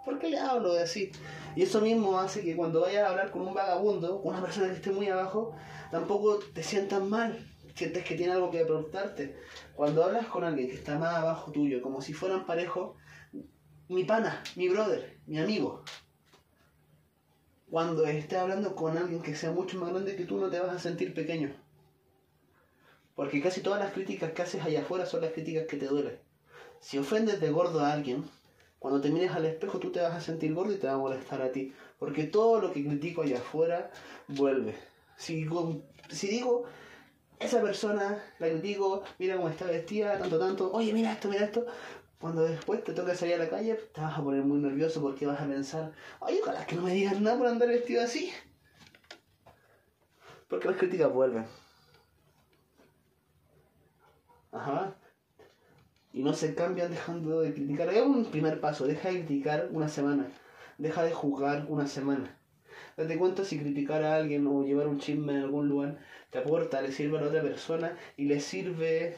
¿Por 0.04 0.20
qué 0.20 0.30
le 0.30 0.40
hablo 0.40 0.74
de 0.74 0.84
así? 0.84 1.12
Y 1.56 1.64
eso 1.64 1.82
mismo 1.82 2.20
hace 2.20 2.44
que 2.44 2.56
cuando 2.56 2.82
vayas 2.82 3.08
a 3.08 3.10
hablar 3.10 3.32
con 3.32 3.42
un 3.42 3.54
vagabundo, 3.54 4.20
una 4.20 4.42
persona 4.42 4.68
que 4.68 4.76
esté 4.76 4.92
muy 4.92 5.08
abajo, 5.08 5.56
tampoco 5.90 6.40
te 6.54 6.62
sientas 6.62 7.02
mal, 7.02 7.44
sientes 7.74 8.04
que 8.04 8.16
tiene 8.16 8.34
algo 8.34 8.52
que 8.52 8.62
aportarte. 8.62 9.36
Cuando 9.76 10.04
hablas 10.04 10.28
con 10.28 10.44
alguien 10.44 10.70
que 10.70 10.76
está 10.76 11.00
más 11.00 11.16
abajo 11.16 11.52
tuyo, 11.52 11.82
como 11.82 12.02
si 12.02 12.14
fueran 12.14 12.46
parejos, 12.46 12.96
mi 13.88 14.04
pana, 14.04 14.44
mi 14.56 14.70
brother, 14.70 15.18
mi 15.26 15.40
amigo, 15.40 15.84
cuando 17.70 18.06
estés 18.06 18.40
hablando 18.40 18.76
con 18.76 18.98
alguien 18.98 19.22
que 19.22 19.36
sea 19.36 19.52
mucho 19.52 19.80
más 19.80 19.90
grande 19.90 20.16
que 20.16 20.26
tú, 20.26 20.38
no 20.38 20.50
te 20.50 20.60
vas 20.60 20.76
a 20.76 20.80
sentir 20.80 21.14
pequeño. 21.14 21.56
Porque 23.16 23.42
casi 23.42 23.62
todas 23.62 23.80
las 23.80 23.94
críticas 23.94 24.34
que 24.34 24.42
haces 24.42 24.64
allá 24.64 24.82
afuera 24.82 25.06
son 25.06 25.22
las 25.22 25.32
críticas 25.32 25.66
que 25.68 25.78
te 25.78 25.88
duelen. 25.88 26.20
Si 26.80 26.98
ofendes 26.98 27.40
de 27.40 27.50
gordo 27.50 27.80
a 27.80 27.94
alguien, 27.94 28.26
cuando 28.78 29.02
te 29.02 29.10
mires 29.10 29.32
al 29.32 29.46
espejo 29.46 29.80
tú 29.80 29.92
te 29.92 30.02
vas 30.02 30.14
a 30.14 30.22
sentir 30.22 30.54
gordo 30.54 30.74
y 30.74 30.78
te 30.78 30.88
va 30.88 30.94
a 30.94 30.98
molestar 30.98 31.42
a 31.42 31.52
ti. 31.52 31.74
Porque 31.98 32.26
todo 32.26 32.60
lo 32.60 32.72
que 32.74 32.86
critico 32.86 33.22
allá 33.22 33.38
afuera 33.38 33.90
vuelve. 34.28 34.76
Si, 35.18 35.48
si 36.10 36.28
digo, 36.28 36.66
esa 37.40 37.62
persona, 37.62 38.22
la 38.40 38.50
critico, 38.50 39.04
mira 39.18 39.38
cómo 39.38 39.50
está 39.50 39.66
vestida, 39.66 40.18
tanto, 40.20 40.38
tanto, 40.38 40.72
oye, 40.74 40.94
mira 40.94 41.14
esto, 41.14 41.30
mira 41.30 41.46
esto. 41.46 41.66
Cuando 42.20 42.44
después 42.44 42.84
te 42.84 42.94
toca 42.94 43.16
salir 43.16 43.36
a 43.36 43.40
la 43.40 43.50
calle, 43.50 43.76
te 43.76 44.02
vas 44.02 44.18
a 44.18 44.24
poner 44.24 44.44
muy 44.44 44.60
nervioso 44.60 45.02
porque 45.02 45.26
vas 45.26 45.40
a 45.40 45.48
pensar, 45.48 45.94
oye, 46.20 46.40
ojalá 46.42 46.66
que 46.66 46.76
no 46.76 46.82
me 46.82 46.94
digan 46.94 47.24
nada 47.24 47.38
por 47.38 47.48
andar 47.48 47.70
vestido 47.70 48.04
así. 48.04 48.32
Porque 50.48 50.68
las 50.68 50.78
críticas 50.78 51.12
vuelven. 51.12 51.46
Ajá. 54.56 54.96
Y 56.14 56.24
no 56.24 56.34
se 56.34 56.56
cambian 56.56 56.90
dejando 56.90 57.42
de 57.42 57.54
criticar. 57.54 57.90
Es 57.90 58.02
un 58.02 58.26
primer 58.26 58.62
paso. 58.62 58.88
Deja 58.88 59.10
de 59.10 59.26
criticar 59.26 59.70
una 59.72 59.90
semana. 59.90 60.28
Deja 60.78 61.04
de 61.04 61.14
jugar 61.14 61.66
una 61.68 61.88
semana. 61.88 62.38
Date 62.98 63.18
cuenta 63.18 63.44
si 63.44 63.60
criticar 63.60 64.04
a 64.04 64.16
alguien 64.16 64.48
o 64.48 64.64
llevar 64.64 64.88
un 64.88 65.00
chisme 65.00 65.34
en 65.34 65.42
algún 65.42 65.68
lugar 65.68 65.98
te 66.30 66.40
aporta, 66.40 66.82
le 66.82 66.92
sirve 66.92 67.18
a 67.18 67.22
la 67.22 67.28
otra 67.28 67.42
persona 67.42 67.98
y 68.18 68.26
le 68.26 68.40
sirve 68.40 69.16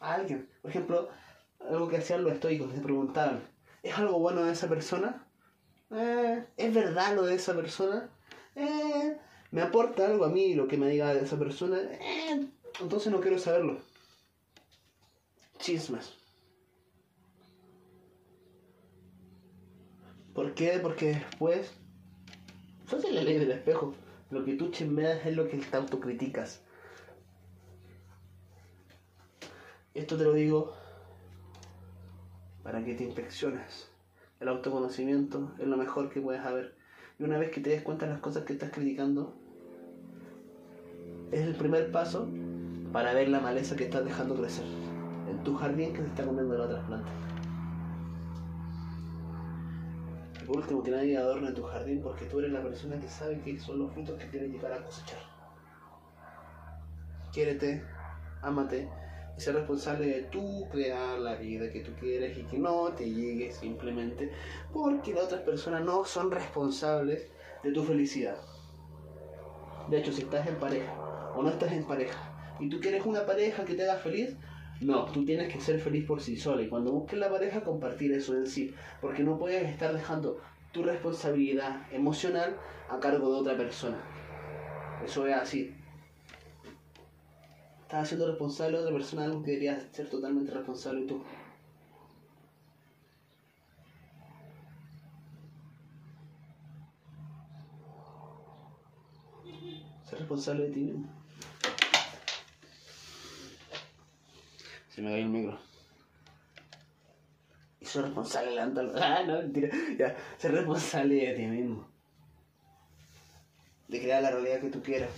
a 0.00 0.14
alguien. 0.14 0.48
Por 0.60 0.70
ejemplo, 0.70 1.08
algo 1.60 1.88
que 1.88 1.98
hacían 1.98 2.24
los 2.24 2.34
estoicos, 2.34 2.72
se 2.72 2.80
preguntaban, 2.80 3.40
¿es 3.82 3.96
algo 3.98 4.18
bueno 4.18 4.44
de 4.44 4.52
esa 4.52 4.68
persona? 4.68 5.26
Eh, 5.90 6.44
¿Es 6.56 6.74
verdad 6.74 7.14
lo 7.14 7.24
de 7.24 7.34
esa 7.34 7.54
persona? 7.54 8.10
Eh, 8.54 9.16
¿Me 9.50 9.62
aporta 9.62 10.06
algo 10.06 10.24
a 10.24 10.30
mí 10.30 10.54
lo 10.54 10.68
que 10.68 10.78
me 10.78 10.88
diga 10.88 11.14
de 11.14 11.24
esa 11.24 11.38
persona? 11.38 11.78
Eh, 11.78 12.46
entonces 12.80 13.12
no 13.12 13.20
quiero 13.20 13.38
saberlo. 13.38 13.78
Chismes. 15.62 16.12
¿Por 20.34 20.54
qué? 20.54 20.80
Porque 20.82 21.14
después 21.14 21.72
esa 22.84 22.96
es 22.96 23.14
la 23.14 23.22
ley 23.22 23.38
del 23.38 23.52
espejo. 23.52 23.94
Lo 24.32 24.44
que 24.44 24.54
tú 24.54 24.72
chismeas 24.72 25.24
es 25.24 25.36
lo 25.36 25.46
que 25.46 25.58
te 25.58 25.76
autocriticas. 25.76 26.64
Esto 29.94 30.18
te 30.18 30.24
lo 30.24 30.32
digo 30.32 30.74
para 32.64 32.84
que 32.84 32.94
te 32.96 33.04
inspecciones. 33.04 33.88
El 34.40 34.48
autoconocimiento 34.48 35.52
es 35.60 35.68
lo 35.68 35.76
mejor 35.76 36.10
que 36.10 36.20
puedes 36.20 36.42
haber. 36.42 36.74
Y 37.20 37.22
una 37.22 37.38
vez 37.38 37.52
que 37.52 37.60
te 37.60 37.70
des 37.70 37.82
cuenta 37.82 38.06
de 38.06 38.14
las 38.14 38.20
cosas 38.20 38.44
que 38.44 38.54
estás 38.54 38.72
criticando, 38.72 39.36
es 41.30 41.42
el 41.42 41.54
primer 41.54 41.92
paso 41.92 42.28
para 42.92 43.14
ver 43.14 43.28
la 43.28 43.38
maleza 43.38 43.76
que 43.76 43.84
estás 43.84 44.04
dejando 44.04 44.34
crecer 44.34 44.81
tu 45.42 45.54
jardín 45.56 45.92
que 45.92 46.00
se 46.00 46.06
está 46.06 46.24
comiendo 46.24 46.56
las 46.56 46.66
otras 46.66 46.86
plantas. 46.86 47.12
por 50.46 50.56
último, 50.56 50.82
que 50.82 50.90
nadie 50.90 51.16
adorne 51.16 51.52
tu 51.52 51.62
jardín 51.62 52.02
porque 52.02 52.26
tú 52.26 52.40
eres 52.40 52.52
la 52.52 52.62
persona 52.62 53.00
que 53.00 53.08
sabe 53.08 53.40
que 53.40 53.58
son 53.58 53.78
los 53.78 53.92
frutos 53.92 54.18
que 54.18 54.28
quieres 54.28 54.50
llegar 54.50 54.72
a 54.72 54.84
cosechar. 54.84 55.18
Quiérete, 57.32 57.82
ámate 58.42 58.88
y 59.36 59.40
ser 59.40 59.54
responsable 59.54 60.06
de 60.06 60.22
tú 60.24 60.68
crear 60.70 61.18
la 61.18 61.36
vida 61.36 61.70
que 61.70 61.80
tú 61.80 61.92
quieres 61.98 62.36
y 62.36 62.42
que 62.42 62.58
no 62.58 62.88
te 62.92 63.08
llegue 63.08 63.50
simplemente 63.50 64.30
porque 64.72 65.14
las 65.14 65.24
otras 65.24 65.40
personas 65.40 65.82
no 65.84 66.04
son 66.04 66.30
responsables 66.30 67.30
de 67.62 67.72
tu 67.72 67.82
felicidad. 67.82 68.36
De 69.88 69.98
hecho, 69.98 70.12
si 70.12 70.22
estás 70.22 70.46
en 70.46 70.56
pareja 70.56 70.92
o 71.34 71.42
no 71.42 71.48
estás 71.48 71.72
en 71.72 71.84
pareja 71.84 72.18
y 72.60 72.68
tú 72.68 72.78
quieres 72.80 73.06
una 73.06 73.24
pareja 73.24 73.64
que 73.64 73.74
te 73.74 73.84
haga 73.84 73.96
feliz, 73.96 74.36
no, 74.82 75.04
tú 75.06 75.24
tienes 75.24 75.52
que 75.52 75.60
ser 75.60 75.78
feliz 75.78 76.04
por 76.06 76.20
sí 76.20 76.36
sola 76.36 76.62
y 76.62 76.68
cuando 76.68 76.92
busques 76.92 77.18
la 77.18 77.30
pareja 77.30 77.62
compartir 77.62 78.12
eso 78.12 78.34
en 78.34 78.46
sí, 78.46 78.74
porque 79.00 79.22
no 79.22 79.38
puedes 79.38 79.68
estar 79.68 79.92
dejando 79.92 80.40
tu 80.72 80.82
responsabilidad 80.82 81.86
emocional 81.92 82.56
a 82.88 82.98
cargo 82.98 83.32
de 83.32 83.40
otra 83.40 83.56
persona. 83.56 83.98
Eso 85.04 85.26
es 85.26 85.34
así. 85.34 85.74
Estás 87.82 88.04
haciendo 88.04 88.26
responsable 88.26 88.78
de 88.78 88.84
otra 88.84 88.94
persona 88.94 89.24
algo 89.24 89.42
que 89.42 89.50
deberías 89.52 89.82
ser 89.92 90.08
totalmente 90.08 90.50
responsable 90.50 91.06
tú. 91.06 91.22
Ser 100.08 100.18
responsable 100.18 100.64
de 100.64 100.70
ti 100.70 100.80
mismo. 100.80 101.21
Se 104.94 105.00
me 105.00 105.10
cae 105.10 105.22
el 105.22 105.28
micro. 105.30 105.58
Y 107.80 107.86
soy 107.86 108.02
responsable, 108.02 108.50
levántalo. 108.50 108.92
Ah, 109.00 109.22
no, 109.26 109.38
mentira. 109.38 109.70
Ya, 109.98 110.14
ser 110.36 110.52
responsable 110.52 111.14
de 111.14 111.34
ti 111.34 111.46
mismo. 111.46 111.88
De 113.88 114.00
crear 114.02 114.22
la 114.22 114.30
realidad 114.30 114.60
que 114.60 114.68
tú 114.68 114.82
quieras. 114.82 115.10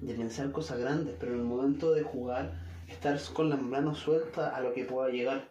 De 0.00 0.14
pensar 0.14 0.50
cosas 0.52 0.78
grandes, 0.78 1.14
pero 1.20 1.34
en 1.34 1.40
el 1.40 1.44
momento 1.44 1.92
de 1.92 2.02
jugar, 2.02 2.54
estar 2.88 3.20
con 3.34 3.50
las 3.50 3.60
manos 3.60 3.98
sueltas 3.98 4.54
a 4.54 4.60
lo 4.60 4.72
que 4.72 4.84
pueda 4.84 5.10
llegar. 5.10 5.50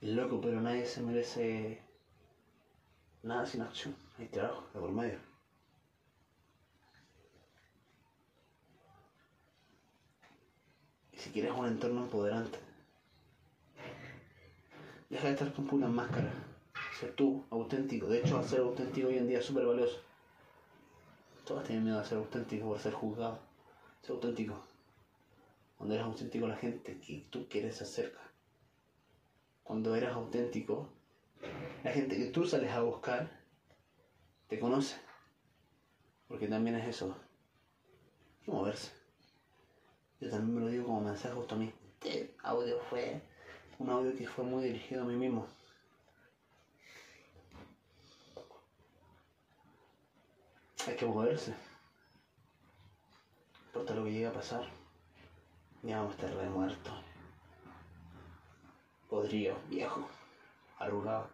Loco, 0.00 0.40
pero 0.40 0.60
nadie 0.60 0.84
se 0.84 1.00
merece 1.00 1.87
nada 3.22 3.46
sin 3.46 3.62
acción. 3.62 3.94
Hay 4.18 4.26
trabajo 4.26 4.64
de 4.74 4.80
por 4.80 4.90
medio. 4.90 5.18
Y 11.12 11.16
si 11.16 11.30
quieres 11.30 11.52
un 11.52 11.66
entorno 11.66 12.02
empoderante, 12.02 12.58
deja 15.10 15.26
de 15.26 15.32
estar 15.32 15.52
con 15.52 15.66
putas 15.66 15.90
máscaras. 15.90 16.32
Ser 16.98 17.14
tú, 17.14 17.44
auténtico. 17.50 18.06
De 18.06 18.18
hecho, 18.18 18.42
ser 18.42 18.60
auténtico 18.60 19.08
hoy 19.08 19.18
en 19.18 19.28
día 19.28 19.38
es 19.38 19.44
súper 19.46 19.66
valioso. 19.66 20.00
Todos 21.44 21.64
tienen 21.64 21.84
miedo 21.84 21.98
a 21.98 22.04
ser 22.04 22.18
auténtico 22.18 22.66
por 22.66 22.78
ser 22.78 22.92
juzgado. 22.92 23.38
Ser 24.02 24.16
auténtico. 24.16 24.60
Cuando 25.76 25.94
eres 25.94 26.06
auténtico, 26.06 26.48
la 26.48 26.56
gente 26.56 26.98
que 26.98 27.26
tú 27.30 27.48
quieres 27.48 27.76
se 27.76 27.84
acerca. 27.84 28.20
Cuando 29.62 29.94
eres 29.94 30.10
auténtico, 30.10 30.88
la 31.84 31.92
gente 31.92 32.16
que 32.16 32.26
tú 32.26 32.46
sales 32.46 32.70
a 32.70 32.80
buscar 32.80 33.30
te 34.48 34.58
conoce. 34.58 34.96
Porque 36.26 36.46
también 36.46 36.76
es 36.76 36.88
eso. 36.88 37.14
Moverse. 38.46 38.92
Yo 40.20 40.30
también 40.30 40.54
me 40.54 40.60
lo 40.60 40.68
digo 40.68 40.86
como 40.86 41.00
mensaje 41.00 41.34
justo 41.34 41.54
a 41.54 41.58
mí. 41.58 41.72
Este 42.00 42.34
audio 42.42 42.78
fue 42.90 43.20
un 43.78 43.90
audio 43.90 44.16
que 44.16 44.26
fue 44.26 44.44
muy 44.44 44.64
dirigido 44.64 45.02
a 45.02 45.06
mí 45.06 45.14
mismo. 45.14 45.46
Hay 50.86 50.96
que 50.96 51.06
moverse. 51.06 51.52
No 51.52 53.66
importa 53.66 53.94
lo 53.94 54.04
que 54.04 54.12
llegue 54.12 54.26
a 54.26 54.32
pasar. 54.32 54.64
Ya 55.82 55.98
vamos 55.98 56.12
a 56.12 56.16
estar 56.16 56.34
re 56.34 56.50
muertos. 56.50 56.92
Podrido, 59.08 59.56
viejo, 59.68 60.06
arrugado. 60.78 61.30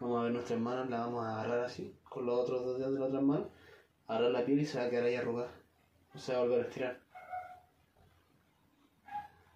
Vamos 0.00 0.20
a 0.20 0.22
ver 0.24 0.32
nuestras 0.32 0.58
manos, 0.58 0.88
la 0.88 1.00
vamos 1.00 1.24
a 1.24 1.40
agarrar 1.40 1.64
así, 1.64 1.94
con 2.08 2.26
los 2.26 2.38
otros 2.40 2.64
dos 2.64 2.78
dedos 2.78 2.94
de 2.94 3.00
las 3.00 3.08
otras 3.08 3.22
manos, 3.22 3.48
agarrar 4.06 4.30
la 4.30 4.44
piel 4.44 4.60
y 4.60 4.66
se 4.66 4.78
va 4.78 4.86
a 4.86 4.90
quedar 4.90 5.04
ahí 5.04 5.16
arrugada. 5.16 5.50
No 6.14 6.20
se 6.20 6.32
va 6.32 6.38
a 6.38 6.42
volver 6.42 6.60
a 6.60 6.68
estirar. 6.68 7.00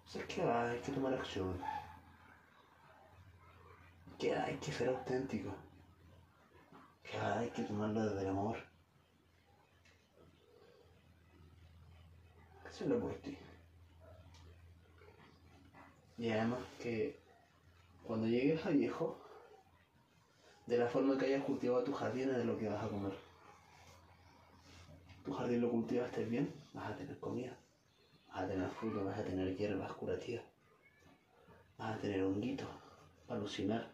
O 0.05 0.07
sea, 0.07 0.27
que 0.27 0.41
hay 0.41 0.79
que 0.79 0.91
tomar 0.91 1.13
acción. 1.13 1.59
Que 4.19 4.35
hay 4.35 4.55
que 4.57 4.71
ser 4.71 4.89
auténtico. 4.89 5.53
Que 7.03 7.17
hay 7.17 7.49
que 7.49 7.63
tomarlo 7.63 8.05
desde 8.05 8.21
el 8.21 8.29
amor. 8.29 8.57
Hacerlo 12.65 12.99
por 12.99 13.13
ti. 13.15 13.37
Y 16.17 16.29
además 16.29 16.59
que 16.79 17.24
cuando 18.05 18.27
llegues 18.27 18.65
a 18.65 18.69
viejo, 18.69 19.19
de 20.67 20.77
la 20.77 20.87
forma 20.87 21.17
que 21.17 21.25
hayas 21.25 21.43
cultivado 21.43 21.83
tu 21.83 21.93
jardín 21.93 22.29
es 22.29 22.37
de 22.37 22.45
lo 22.45 22.57
que 22.57 22.69
vas 22.69 22.83
a 22.83 22.87
comer. 22.87 23.13
Tu 25.23 25.33
jardín 25.33 25.61
lo 25.61 25.71
cultivaste 25.71 26.23
bien, 26.25 26.53
vas 26.73 26.91
a 26.91 26.95
tener 26.95 27.19
comida, 27.19 27.57
vas 28.27 28.43
a 28.43 28.47
tener 28.47 28.69
fruto, 28.69 29.03
vas 29.03 29.17
a 29.17 29.23
tener 29.23 29.55
hierbas 29.57 29.91
curativas, 29.93 30.43
vas 31.77 31.95
a 31.95 31.99
tener 31.99 32.23
honguito 32.23 32.65
para 33.27 33.39
alucinar, 33.39 33.91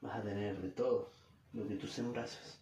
vas 0.00 0.16
a 0.16 0.22
tener 0.22 0.60
de 0.60 0.70
todo 0.70 1.10
lo 1.52 1.68
que 1.68 1.76
tú 1.76 1.86
sembrases. 1.86 2.60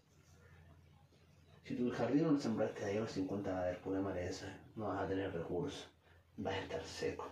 Si 1.65 1.77
tu 1.77 1.91
jardín 1.91 2.25
no 2.25 2.33
lo 2.33 2.39
sembraste 2.39 2.85
ahí 2.85 2.99
a 2.99 3.01
los 3.01 3.13
50 3.13 3.51
va 3.51 3.59
a 3.59 3.63
haber 3.63 3.81
pura 3.81 4.01
maleza, 4.03 4.55
no 4.77 4.89
vas 4.89 5.03
a 5.03 5.09
tener 5.09 5.33
recursos, 5.33 5.89
vas 6.37 6.55
a 6.55 6.61
estar 6.61 6.85
seco 6.85 7.27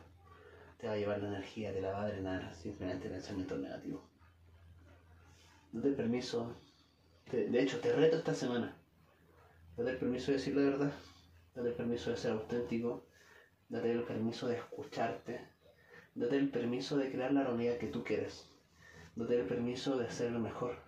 te 0.82 0.88
va 0.88 0.94
a 0.94 0.96
llevar 0.96 1.22
la 1.22 1.28
energía, 1.28 1.72
te 1.72 1.80
la 1.80 1.92
va 1.92 2.02
a 2.02 2.08
drenar 2.08 2.52
simplemente 2.56 3.08
pensamientos 3.08 3.56
negativos. 3.56 4.02
Date 5.70 5.88
el 5.90 5.94
permiso, 5.94 6.56
de 7.30 7.62
hecho 7.62 7.78
te 7.78 7.92
reto 7.92 8.16
esta 8.16 8.34
semana, 8.34 8.76
date 9.76 9.90
el 9.90 9.98
permiso 9.98 10.32
de 10.32 10.38
decir 10.38 10.56
la 10.56 10.62
verdad, 10.62 10.92
date 11.54 11.68
el 11.68 11.74
permiso 11.76 12.10
de 12.10 12.16
ser 12.16 12.32
auténtico, 12.32 13.06
date 13.68 13.92
el 13.92 14.02
permiso 14.02 14.48
de 14.48 14.56
escucharte, 14.56 15.46
date 16.16 16.36
el 16.36 16.50
permiso 16.50 16.96
de 16.96 17.12
crear 17.12 17.32
la 17.32 17.44
realidad 17.44 17.78
que 17.78 17.86
tú 17.86 18.02
quieres, 18.02 18.50
date 19.14 19.38
el 19.38 19.46
permiso 19.46 19.96
de 19.96 20.10
ser 20.10 20.32
lo 20.32 20.40
mejor, 20.40 20.78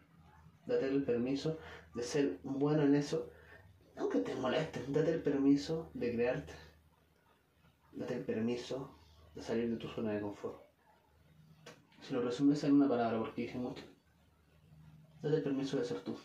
date 0.66 0.88
el 0.88 1.04
permiso 1.04 1.56
de 1.94 2.02
ser 2.02 2.40
bueno 2.42 2.82
en 2.82 2.96
eso, 2.96 3.30
aunque 3.96 4.18
te 4.18 4.34
moleste, 4.34 4.84
date 4.88 5.12
el 5.12 5.22
permiso 5.22 5.88
de 5.94 6.12
crearte, 6.12 6.52
date 7.92 8.14
el 8.14 8.24
permiso 8.24 9.03
de 9.34 9.42
salir 9.42 9.70
de 9.70 9.76
tu 9.76 9.88
zona 9.88 10.12
de 10.12 10.20
confort. 10.20 10.62
Si 12.02 12.12
lo 12.12 12.22
resumes 12.22 12.62
en 12.64 12.72
una 12.72 12.88
palabra, 12.88 13.18
porque 13.18 13.42
dije 13.42 13.58
mucho, 13.58 13.84
date 15.22 15.40
permiso 15.40 15.78
de 15.78 15.84
ser 15.84 16.00
tú. 16.00 16.16